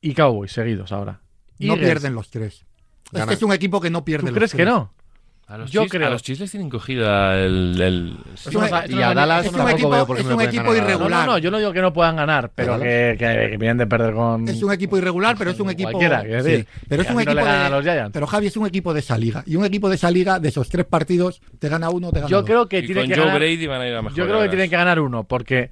[0.00, 1.20] y Cowboys seguidos ahora.
[1.58, 1.86] No Eagles.
[1.90, 2.64] pierden los tres.
[3.12, 4.68] Es que un equipo que no pierde ¿Tú los crees que tres.
[4.68, 4.92] no?
[5.52, 6.06] A los Yo creo.
[6.06, 7.78] A los Chiefs les tienen cogida el...
[7.78, 10.40] el- Es un- Y a Dallas es un tampoco equipo- veo por qué es un
[10.40, 11.26] equipo irregular.
[11.26, 13.86] no, no, yo no digo que no puedan ganar, pero que, que- que vienen de
[13.86, 14.48] perder con.
[14.48, 15.90] Es un equipo irregular, pero es un equipo.
[15.90, 16.60] Cualquiera, quiero decir.
[16.70, 17.66] Sí, pero es Que un equipo le ganan de.
[17.66, 18.10] a los Giants.
[18.14, 19.42] Pero Javi es un equipo de esa liga.
[19.46, 22.30] Y un equipo de esa liga, de esos tres partidos, te gana uno, te gana
[22.30, 22.46] Yo dos.
[22.46, 23.40] creo que y tienen con que Joe ganar.
[23.40, 24.16] Brady van a ir a mejor.
[24.16, 25.70] Yo creo que tienen que ganar uno, porque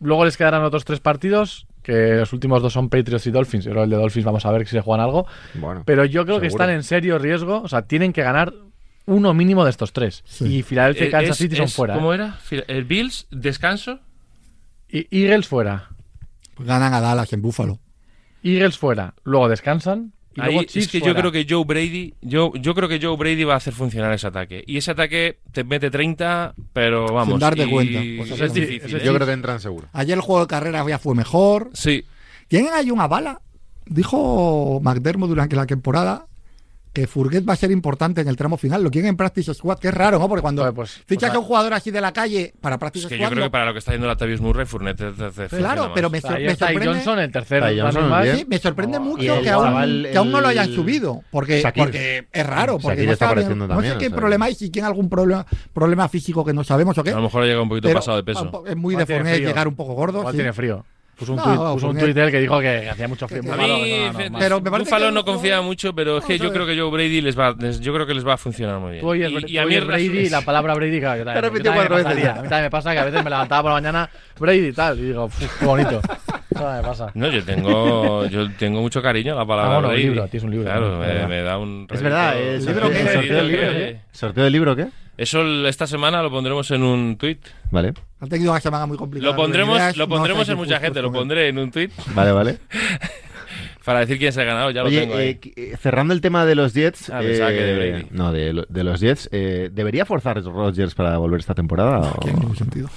[0.00, 3.64] luego les quedarán otros tres partidos, que los últimos dos son Patriots y Dolphins.
[3.64, 5.26] Yo creo que el de Dolphins vamos a ver si se juegan algo.
[5.54, 8.52] Bueno, Pero yo creo que están en serio riesgo, o sea, tienen que ganar
[9.06, 10.22] uno mínimo de estos tres.
[10.26, 10.56] Sí.
[10.58, 11.94] Y Filadelfia y Eh, Kansas es- City son es- fuera.
[11.94, 12.16] ¿Cómo ¿eh?
[12.16, 12.38] era?
[12.68, 14.00] El Bills, descanso.
[14.88, 15.90] Y Eagles fuera.
[16.54, 17.80] Pues ganan a Dallas en Búfalo.
[18.42, 19.14] Eagles fuera.
[19.24, 20.12] Luego descansan.
[20.36, 23.16] Y Ahí luego es que yo creo que Joe Brady, yo, yo creo que Joe
[23.16, 24.64] Brady va a hacer funcionar ese ataque.
[24.66, 27.38] Y ese ataque te mete 30, pero vamos.
[27.38, 28.00] darte y- cuenta.
[28.18, 28.96] Pues es sí, difícil.
[28.96, 29.02] ¿eh?
[29.04, 29.86] yo creo que entran seguro.
[29.92, 31.70] Ayer el juego de carrera ya fue mejor.
[31.74, 32.04] Sí.
[32.48, 33.40] Tienen ahí una bala.
[33.86, 36.26] Dijo McDermott durante la temporada
[36.94, 38.82] que Furguet va a ser importante en el tramo final.
[38.82, 40.28] Lo quieren en Practice Squad, que es raro, ¿no?
[40.28, 43.08] Porque cuando pues- fichas pues a un jugador así de la calle para Practice Es
[43.10, 43.28] que Squad.
[43.28, 45.90] yo creo que para lo que está haciendo la Tavius Murray, te- te funciona Claro,
[45.94, 46.86] pero me, sor- sorprende.
[46.86, 48.12] Johnson, el tercer Ty Johnson.
[48.36, 51.20] Sí, me sorprende Oh, mucho que, aún, chaval, que aún no lo el- hayan subido.
[51.30, 52.78] Porque, es raro.
[52.78, 54.16] Porque Shakir no, está saben- apareciendo no también, sé qué o sea.
[54.16, 57.10] problema hay, si tiene algún problema, problema físico que no sabemos o qué.
[57.10, 58.64] A lo mejor ha llegado un poquito pero pasado de peso.
[58.66, 59.24] Es muy de frío.
[59.48, 60.24] llegar un poco gordo.
[60.30, 60.84] Tiene frío.
[61.16, 63.42] Puso un No, tuit, puso un Fournette- tuit él que dijo que hacía mucho frío.
[63.52, 66.52] A mí, no, Pero me parece Buffalo que- no confía mucho, pero es que yo
[66.52, 68.92] creo que Joe Brady les va, les- yo creo que les va a funcionar muy
[68.92, 69.00] bien.
[69.02, 71.86] Tú oyes, y, a mí Brady la palabra Brady, claro, yo también, repetido yo también
[71.88, 72.30] cuatro me pasaría.
[72.30, 74.72] A mí también me pasa que a veces me levantaba por la mañana Brady y
[74.72, 76.00] tal, y digo, "Uf, qué bonito.
[76.54, 77.10] Eso me pasa.
[77.14, 80.44] No, yo tengo, yo tengo mucho cariño a la palabra Ah, bueno, un libro, tienes
[80.44, 81.28] un libro, Claro, ¿no?
[81.28, 81.86] me, da un.
[81.90, 83.12] Es verdad, rédito- el sorteo, qué?
[83.12, 84.00] sorteo del que- libro, ¿qué?
[84.12, 84.86] ¿Sorteo del libro qué?
[85.16, 87.38] Eso el- esta semana lo pondremos en un tweet.
[87.70, 89.30] Vale, Han tenido una semana muy complicada.
[89.32, 92.32] Lo pondremos, Ideas, lo no pondremos en mucha gente, lo pondré en un tweet vale,
[92.32, 92.58] vale.
[93.84, 95.38] para decir quién se ha ganado, ya lo tengo ahí.
[95.44, 97.10] eh, eh, cerrando el tema de los Jets.
[97.10, 98.06] Ah, pensaba que de eh, Brady.
[98.12, 99.28] no, de, lo- de los Jets.
[99.30, 102.00] eh, ¿Debería forzar Rodgers para volver esta temporada?
[102.00, 102.88] o- Tiene ningún sentido.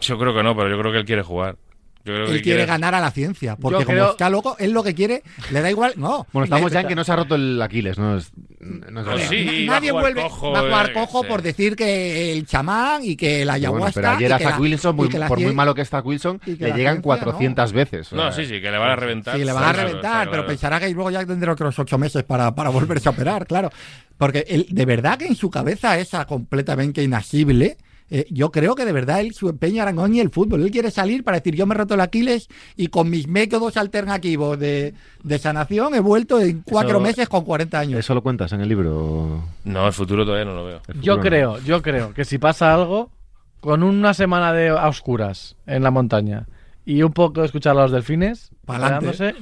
[0.00, 1.56] Yo creo que no, pero yo creo que él quiere jugar.
[2.04, 4.56] Yo creo Él que quiere ganar a la ciencia, porque Yo como creo- está loco,
[4.58, 5.22] él lo que quiere,
[5.52, 5.92] le da igual.
[5.96, 6.26] No.
[6.32, 8.16] Bueno, estamos ya en que no se ha roto el Aquiles, ¿no?
[8.16, 11.42] Es- no es Pues sí, Nadie jugar vuelve cojo, va a jugar eh, cojo por
[11.42, 14.00] decir que el chamán y que la Pero bueno, ayahuasca.
[14.00, 16.40] pero ayer y a que Zach la- Wilson, muy- por muy malo que está Wilson,
[16.46, 18.12] le llegan ciencia, 400 veces.
[18.12, 19.36] No, sí, sí, que le van a reventar.
[19.36, 20.46] Sí, le van a claro, reventar, pero claro.
[20.46, 23.70] pensará que luego ya tendrá otros ocho meses para, para volverse a operar, claro.
[24.16, 27.76] Porque él, de verdad que en su cabeza esa completamente inasible.
[28.10, 30.62] Eh, yo creo que de verdad él su empeño Arangón y el fútbol.
[30.62, 33.76] Él quiere salir para decir yo me he roto el Aquiles y con mis métodos
[33.76, 37.98] alternativos de, de sanación he vuelto en cuatro Eso- meses con 40 años.
[38.00, 39.44] ¿Eso lo cuentas en el libro?
[39.64, 40.80] No, el futuro todavía no lo veo.
[41.00, 41.22] Yo no.
[41.22, 43.10] creo, yo creo que si pasa algo,
[43.60, 46.46] con una semana de a oscuras en la montaña
[46.86, 48.50] y un poco de escuchar a los delfines,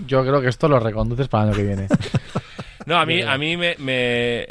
[0.07, 1.87] yo creo que esto lo reconduces para el año que viene.
[2.87, 4.47] No, a mí, a mí me, me-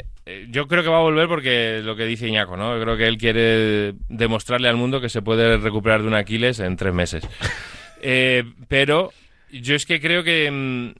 [0.50, 2.76] Yo creo que va a volver porque lo que dice Iñaco, ¿no?
[2.76, 6.60] Yo creo que él quiere demostrarle al mundo que se puede recuperar de un Aquiles
[6.60, 7.26] en tres meses.
[8.00, 9.10] Eh, pero
[9.50, 10.94] yo es que creo que.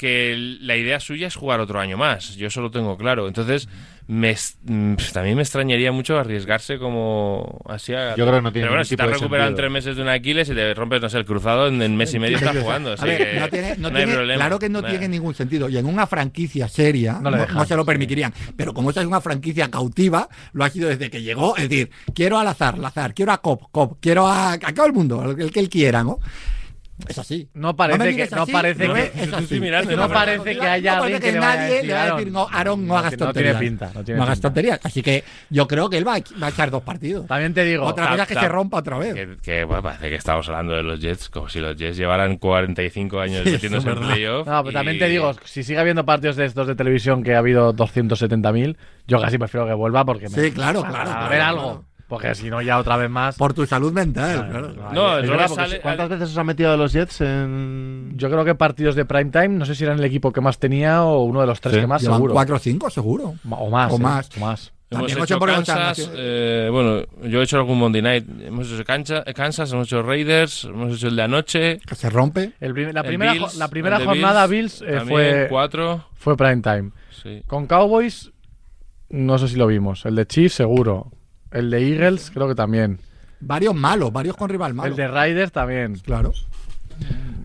[0.00, 2.34] Que la idea suya es jugar otro año más.
[2.36, 3.28] Yo eso lo tengo claro.
[3.28, 3.68] Entonces,
[4.06, 4.34] me,
[4.64, 8.16] mm, pf, también me extrañaría mucho arriesgarse como así a...
[8.16, 10.02] Yo creo que no tiene Pero bueno, si te has recuperado en tres meses de
[10.02, 12.56] un Aquiles y te rompes, no sé, el cruzado, en, en mes y medio estás
[12.56, 12.94] jugando.
[12.94, 14.38] Así A ver, que no tiene, no hay tiene- problema.
[14.40, 14.88] claro que no Nah.
[14.88, 15.68] tiene ningún sentido.
[15.68, 18.32] Y en una franquicia seria No se lo permitirían.
[18.56, 21.56] Pero como esa es una franquicia cautiva, lo ha sido desde que llegó.
[21.58, 24.86] Es decir, quiero al azar, al azar, quiero a Cop, Cop, quiero a, a todo
[24.86, 26.18] el mundo, el, el que él quiera, ¿no?
[27.08, 27.48] Es así.
[27.54, 31.32] No parece que- no así, parece ¿no que- no parece que haya no alguien que
[31.32, 33.26] le vaya a nadie decir, le va a decir, no, Aaron, no, hagas tiene- no
[33.26, 33.58] tonterías.
[33.58, 34.48] tiene pinta, no tiene No hagas pinta.
[34.48, 34.80] tonterías.
[34.84, 37.26] Así que yo creo que él va a, va a echar dos partidos.
[37.26, 39.14] También te digo, Otra cosa es que se rompa otra vez.
[39.14, 42.36] Que, que, bueno, parece que estamos hablando de los Jets como si los Jets llevaran
[42.36, 44.46] 45 años Sí, metiéndose en playoff.
[44.46, 47.34] No, pero y- también te digo, si sigue habiendo partidos de estos de televisión que
[47.34, 48.76] ha habido 270.000,
[49.06, 51.84] yo casi prefiero que vuelva porque me, Sí, claro, claro, ver claro, algo.
[52.10, 53.36] Porque si no, ya otra vez más.
[53.36, 54.74] Por tu salud mental, claro.
[54.92, 58.12] No, Es verdad, sale- ¿Cuántas veces os han metido a los Jets en...?
[58.16, 60.58] Yo creo que partidos de prime time, no sé si eran el equipo que más
[60.58, 61.80] tenía o uno de los tres Sí.
[61.80, 62.34] que más, Llevan seguro.
[62.34, 63.34] cuatro o cinco, seguro.
[63.48, 63.92] O más.
[63.92, 64.28] O eh, más.
[64.36, 64.72] o más.
[64.90, 68.26] Hemos hecho Kansas, eh, bueno, yo he hecho algún Monday Night.
[68.42, 71.78] Hemos hecho Cancha- Kansas, hemos hecho Raiders, hemos hecho el de anoche.
[71.86, 72.54] Que se rompe.
[72.58, 76.06] El la el primera, Bills, jo- la primera el jornada Bills, eh, fue, cuatro.
[76.14, 76.90] fue prime time.
[77.22, 77.40] Sí.
[77.46, 78.32] Con Cowboys,
[79.10, 80.04] no sé si lo vimos.
[80.06, 81.12] El de Chiefs, seguro.
[81.50, 82.98] El de Eagles, creo que también.
[83.40, 84.90] Varios malos, varios con rival malo.
[84.90, 85.96] El de Raiders también.
[85.96, 86.32] Claro.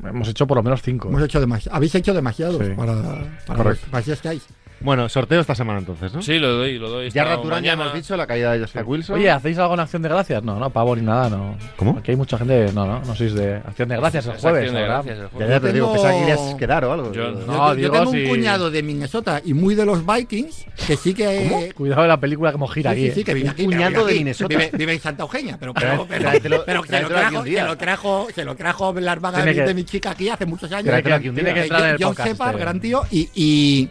[0.08, 1.08] Hemos hecho por lo menos cinco.
[1.10, 1.76] Hemos hecho demasiado.
[1.78, 2.74] Habéis hecho demasiados Sí.
[2.76, 3.02] para,
[3.48, 4.12] para, Correcto.
[4.12, 4.46] estáis.
[4.82, 6.22] Bueno, sorteo esta semana entonces, ¿no?
[6.22, 7.10] Sí, lo doy, lo doy.
[7.10, 9.16] Ya Raturán ya hemos dicho, la caída de Zach Wilson.
[9.16, 10.44] Oye, ¿hacéis algo en Acción de Gracias?
[10.44, 11.58] No, no, pavo ni nada, no.
[11.76, 11.98] ¿Cómo?
[11.98, 12.72] Aquí hay mucha gente.
[12.74, 14.60] No, no, no sois de Acción de Gracias el Es jueves.
[14.60, 14.96] acción de ¿verdad?
[15.04, 15.50] gracias el ya, jueves.
[15.50, 17.12] ya te Yo digo, tengo- pensaba que querías quedar o algo.
[17.14, 20.66] Yo- Yo, No, yo digo tengo un cuñado de Minnesota y muy de los Vikings
[20.86, 21.72] que sí que.
[21.76, 23.08] Cuidado de la película como gira Sí, aquí.
[23.10, 23.24] sí, sí, eh.
[23.24, 23.66] que vive aquí.
[23.66, 24.18] Cuñado de aquí.
[24.20, 24.48] Minnesota.
[24.50, 26.86] Vive, vive en Santa Eugenia, pero, pero, pero, lo trajo,
[27.46, 30.94] se lo trajo, lo trajo las vagas que- de mi chica aquí hace muchos años.
[31.04, 31.54] Tiene día.
[31.54, 32.62] que entrar en el John podcast, Shepard, este.
[32.62, 33.90] gran tío, y,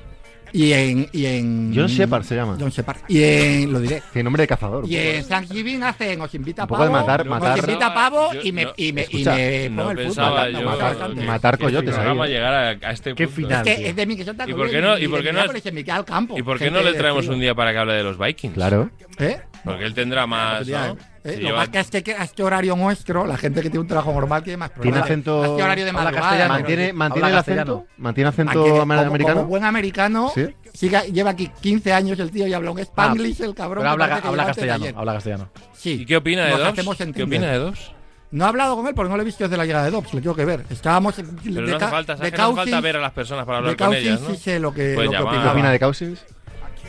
[0.55, 1.73] y, y en, y en.
[1.75, 2.57] John Shepard se llama.
[2.59, 2.99] John Shepard.
[3.09, 3.73] Y en.
[3.73, 4.03] Lo diré.
[4.13, 4.89] Tiene nombre de cazador.
[4.89, 6.95] Y en Thanksgiving hacen, os invita a Un poco pavo.
[6.97, 9.77] de matar- os matar- invita a pavo y me, no, y me, y me No
[9.83, 10.05] pongo el fútbol.
[10.07, 11.25] pensaba me yo matar- bastante.
[11.25, 12.29] matar que coyotes ahí, programa eh.
[12.31, 13.41] llegara a, a este Qué punto.
[13.43, 13.69] final.
[13.69, 14.03] Es que es de.
[14.05, 16.39] ¿Y que por qué no- en- y por qué no- en mitad del campo.
[16.39, 18.55] ¿Y por qué no le traemos un día para que hable de los Vikings?
[18.55, 18.91] Claro.
[19.19, 19.41] ¿Eh?
[19.65, 20.93] Porque él tendrá más, Ya, ¿no?
[20.95, 20.97] ¿eh?
[21.25, 23.71] Si Lo lleva- más que es que que a este horario nuestro, la gente que
[23.71, 25.09] tiene un trabajo normal tiene más Tiene problemas.
[25.11, 26.49] acento- A este horario de madrugada.
[26.49, 27.87] ¿Mantiene, mantiene el acento?
[27.97, 29.35] ¿Mantiene acento como- americano?
[29.37, 30.49] Como buen americano, Sí.
[30.75, 33.83] siga- lleva aquí 15 años el tío y habla un spanglish, el cabrón.
[33.85, 35.49] Pero habla, que que habla de castellano, habla castellano.
[35.73, 35.93] Sí.
[36.03, 37.93] ¿Y qué opina de Nos hacemos ¿Qué opina de Dobbs?
[38.31, 40.13] No he hablado con él porque no lo he visto desde la llegada de Dobbs,
[40.13, 40.65] le tengo que ver.
[40.69, 43.01] Estábamos en- Pero de, no hace falta, de ¿sabes que no hace falta ver a
[43.01, 44.29] las personas para de hablar con Cousins ellas, ¿no?
[44.31, 45.43] sí sé lo que, Puedes lo que llamar.
[45.45, 46.25] ¿Qué opina de Cousins?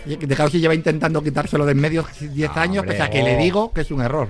[0.06, 3.22] De Cousins lleva intentando quitárselo de en medio 10 Ah, años, hombre, pese a que
[3.22, 3.26] oh.
[3.26, 4.28] le digo que es un error.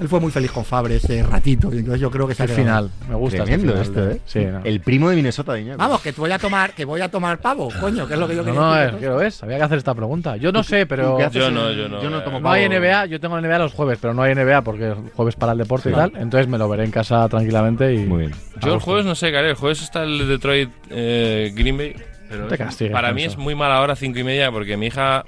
[0.00, 2.46] Él fue muy feliz con Fabre ese ratito, y entonces yo creo que se ha
[2.46, 3.44] El final, me gusta.
[3.44, 4.20] Tremendo final de- ¿eh?
[4.26, 4.60] Sí, no.
[4.64, 5.78] El primo de Minnesota de Iñaki.
[5.78, 8.34] Vamos, que voy a tomar, que voy a tomar pavo, coño, que es lo que
[8.34, 8.94] yo No, quería no, decir.
[8.94, 9.42] es que lo ves.
[9.44, 10.36] Había que hacer esta pregunta.
[10.36, 11.12] Yo no sé, pero.
[11.12, 12.22] ¿Tú qué haces Yo no, yo no, Yo no eh.
[12.24, 12.68] tomo No hay.
[12.68, 15.58] NBA, yo tengo NBA los jueves, pero no hay NBA porque es jueves para el
[15.58, 16.12] deporte y tal.
[16.16, 17.98] Entonces me lo veré en casa tranquilamente y.
[17.98, 18.32] Muy bien.
[18.62, 19.50] Yo el jueves no sé qué haré.
[19.50, 21.94] El jueves está el Detroit eh, Green Bay.
[22.34, 23.32] Pero No te es- castigues para mí eso.
[23.32, 25.24] es muy mala hora, cinco y media, porque mi hija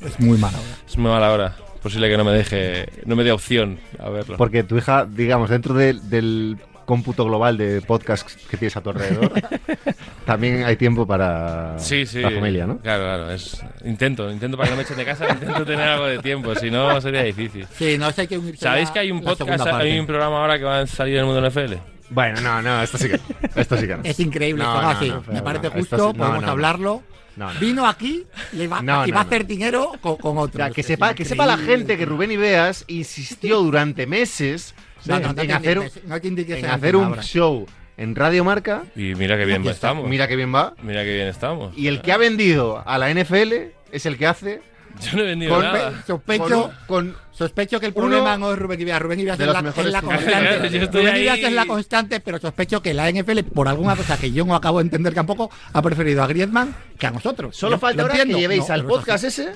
[0.00, 0.58] Es muy malo.
[0.86, 1.56] es muy mala hora.
[1.82, 4.36] posible que no me deje, no me dé opción a verlo.
[4.36, 8.90] Porque tu hija, digamos, dentro de- del cómputo global de podcasts que tienes a tu
[8.90, 9.32] alrededor,
[10.24, 12.20] también hay tiempo para Sí, sí.
[12.20, 12.78] la familia, ¿no?
[12.78, 13.30] Claro, claro.
[13.30, 16.54] Es, intento, intento para que no me echen de casa, intento tener algo de tiempo,
[16.56, 17.66] si no sería difícil.
[17.76, 20.58] Sí, no sé hay que unirse ¿Sabéis que hay un podcast, hay un programa ahora
[20.58, 21.74] que va a salir en el mundo NFL?
[22.10, 23.20] Bueno, no, no, esto sí que,
[23.56, 24.02] esto sí que no.
[24.04, 25.08] Es increíble, No, esto no, así.
[25.08, 26.52] no, Me no, parece no, justo, sí- no, podemos no, no.
[26.52, 27.02] hablarlo.
[27.36, 27.60] No, no.
[27.60, 29.28] Vino aquí y va, No, y no, va a no.
[29.28, 30.58] hacer dinero con, con otros.
[30.68, 35.32] Ya, que sepa, que sepa la gente que Rubén Ibeas insistió durante meses No, no,
[35.34, 35.76] no en hacer,
[36.06, 37.66] no en un show
[37.98, 38.84] en Radio Marca.
[38.94, 40.08] Y mira qué bien estamos.
[40.08, 40.74] Mira que bien va.
[40.82, 41.76] Mira qué bien estamos.
[41.76, 43.52] Y el que ha vendido a la NFL
[43.92, 44.62] es el que hace
[45.00, 46.02] Yo no he vendido con, nada.
[46.06, 49.00] Sospecho, con- con- sospecho que el Uno problema no es Rubén Ibeas.
[49.02, 49.44] Rubén de es la,
[49.76, 50.68] es la constante.
[50.92, 51.16] Rubén.
[51.16, 54.54] Ibeas es la constante, pero sospecho que la NFL, por alguna cosa que yo no
[54.54, 57.56] acabo de entender tampoco, ha preferido a Griezmann que a nosotros.
[57.56, 59.52] Solo Yo falta ahora que llevéis No, al podcast ese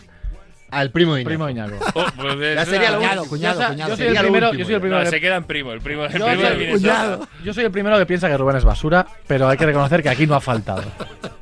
[0.72, 1.28] al primo de Iñaki.
[1.34, 1.74] Primo Iñaco.
[1.94, 3.90] Oh, pues Ya sería Cuñado, cuñado, cuñado.
[3.90, 5.72] yo soy el primero, último yo soy el primero No, que- se queda en primo,
[5.72, 7.18] el primo, el Yo primo soy el.
[7.44, 10.10] Yo soy el primero que piensa que Rubén es basura, pero hay que reconocer que
[10.10, 10.84] aquí no ha faltado.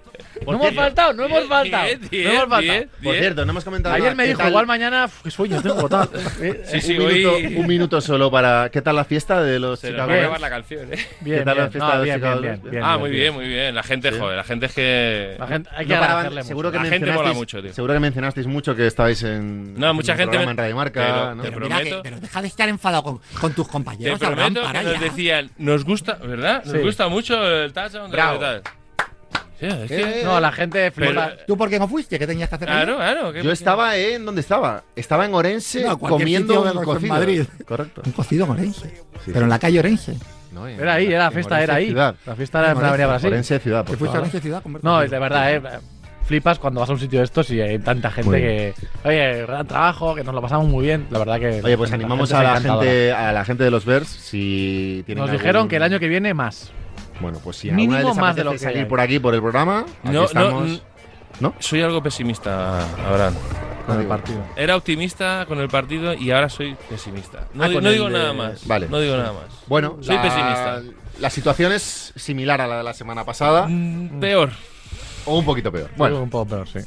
[0.57, 1.85] No hemos faltado, no hemos faltado.
[2.11, 2.61] Bien, No hemos faltado.
[2.63, 3.19] bien, Por bien.
[3.23, 4.15] cierto, no hemos comentado Ayer nada.
[4.17, 4.49] me ¿Qué dijo, tal?
[4.49, 6.09] igual mañana, sueño tengo tal.
[6.69, 8.71] Sí, sí, un, minuto, hoy un minuto solo para.
[8.71, 10.99] ¿Qué tal la fiesta de los se Chicago va a acabar la canción, ¿eh?
[11.21, 13.11] Bien, ¿Qué tal la bien, fiesta no, de bien, Chicago bien, bien, bien, ah, muy
[13.11, 13.75] bien, muy bien.
[13.75, 15.37] La gente, joder, la gente es que...
[15.39, 17.73] La gente, hay que No paraban- seguro que La gente mencionasteis, mola mucho, tío.
[17.75, 19.75] Seguro que mencionasteis mucho que estabais en.
[19.75, 21.35] No, mucha gente en Radio Marca.
[21.43, 22.01] te prometo.
[22.03, 24.23] pero deja de estar enfadado con, tus Te compañeros.
[24.23, 26.65] Abraham, prometo que nos decían, nos gusta, ¿verdad?
[26.65, 28.41] Nos gusta mucho el touchdown Bravo.
[29.59, 29.89] Tal.
[29.89, 30.25] Sí, es Eh, que...
[30.25, 31.33] No, la gente Pero- flipa.
[31.47, 32.19] ¿Tú por qué no fuiste?
[32.19, 33.13] ¿Qué tenías que hacer Claro, allí?
[33.13, 33.33] claro.
[33.33, 34.25] ¿qué- Yo estaba en.
[34.25, 34.83] ¿Dónde estaba?
[34.97, 36.69] Estaba en Orense No, comiendo un
[37.03, 37.09] en.
[37.09, 37.45] Madrid.
[37.67, 38.03] Correcto.
[38.05, 38.89] Un cocido en Orense.
[39.25, 40.15] Sí, pero en la calle Orense.
[40.53, 41.87] No, en- Era ahí, era la fiesta, era ahí.
[41.87, 42.15] Ciudad.
[42.27, 43.29] La fiesta era en la Orense, Avenida Brasil.
[43.29, 44.21] Orense ciudad, ¿Te por fuiste a.
[44.21, 44.63] Orense ciudad?
[44.83, 45.63] No, de verdad, eh.
[46.25, 48.75] Flipas cuando vas a un sitio de estos y hay tanta gente que.
[49.05, 51.07] Oye, gran trabajo, que nos lo pasamos muy bien.
[51.11, 51.63] La verdad que.
[51.65, 55.31] Oye, pues animamos a la gente, a la gente de los Bears si tienen Nos
[55.31, 56.71] algún- dijeron que el año que viene más.
[57.21, 58.85] Bueno, pues si Mínimo alguna vez les más de lo que salir hay.
[58.85, 60.69] por aquí por el programa, aquí No, no, estamos.
[60.69, 60.81] n-
[61.41, 61.55] ¿No?
[61.59, 63.35] Soy algo pesimista, Abraham.
[63.87, 64.41] Con el partido.
[64.57, 67.47] Era optimista con el partido y ahora soy pesimista.
[67.55, 68.67] No, Ah, di- no digo de- nada más.
[68.67, 68.87] Vale.
[68.89, 69.45] No digo nada más.
[69.67, 70.83] Bueno, Soy la- pesimista.
[71.21, 74.51] La situación es similar a la de la semana pasada Mm, Peor.
[75.25, 75.91] o un poquito peor.
[75.97, 76.81] Bueno, Bueno, un poco peor, sí.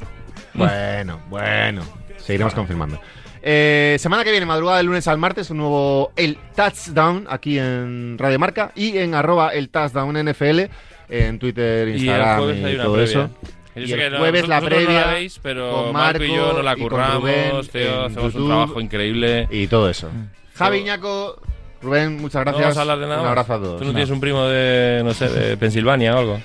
[0.54, 1.82] bueno, bueno.
[2.18, 3.00] Seguiremos confirmando.
[3.44, 8.16] Eh, semana que viene, madrugada del lunes al martes, un nuevo El Touchdown aquí en
[8.18, 10.70] Radio Marca y en arroba el Touchdown NFL
[11.08, 13.10] en Twitter, Y el Instagram y, hay una todo previa.
[13.10, 13.30] eso.
[13.74, 16.22] Yo Y sé el que no- jueves la vosotros no previa veis, pero con Marco
[16.24, 18.46] y yo Marco nos la y con curramos, Rubén tío, hacemos un YouTube.
[18.48, 19.48] trabajo increíble.
[19.50, 20.08] Y todo eso.
[20.08, 20.28] Mm.
[20.56, 21.40] Javi Iñaco,
[21.80, 22.62] Rubén, muchas No gracias.
[22.62, 23.22] vamos a hablar de nada.
[23.22, 23.78] Un abrazo a todos.
[23.80, 26.40] Tú no tienes un primo de, no sé, de Pensilvania o algo.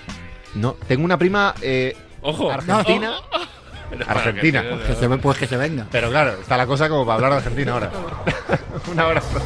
[0.56, 2.50] No, tengo una prima eh, Ojo.
[2.50, 3.14] argentina.
[4.08, 4.64] Argentina.
[4.86, 5.86] Que se pues que se venga.
[5.92, 7.92] Pero claro, está la cosa como para hablar de Argentina ahora.
[8.92, 9.40] un abrazo.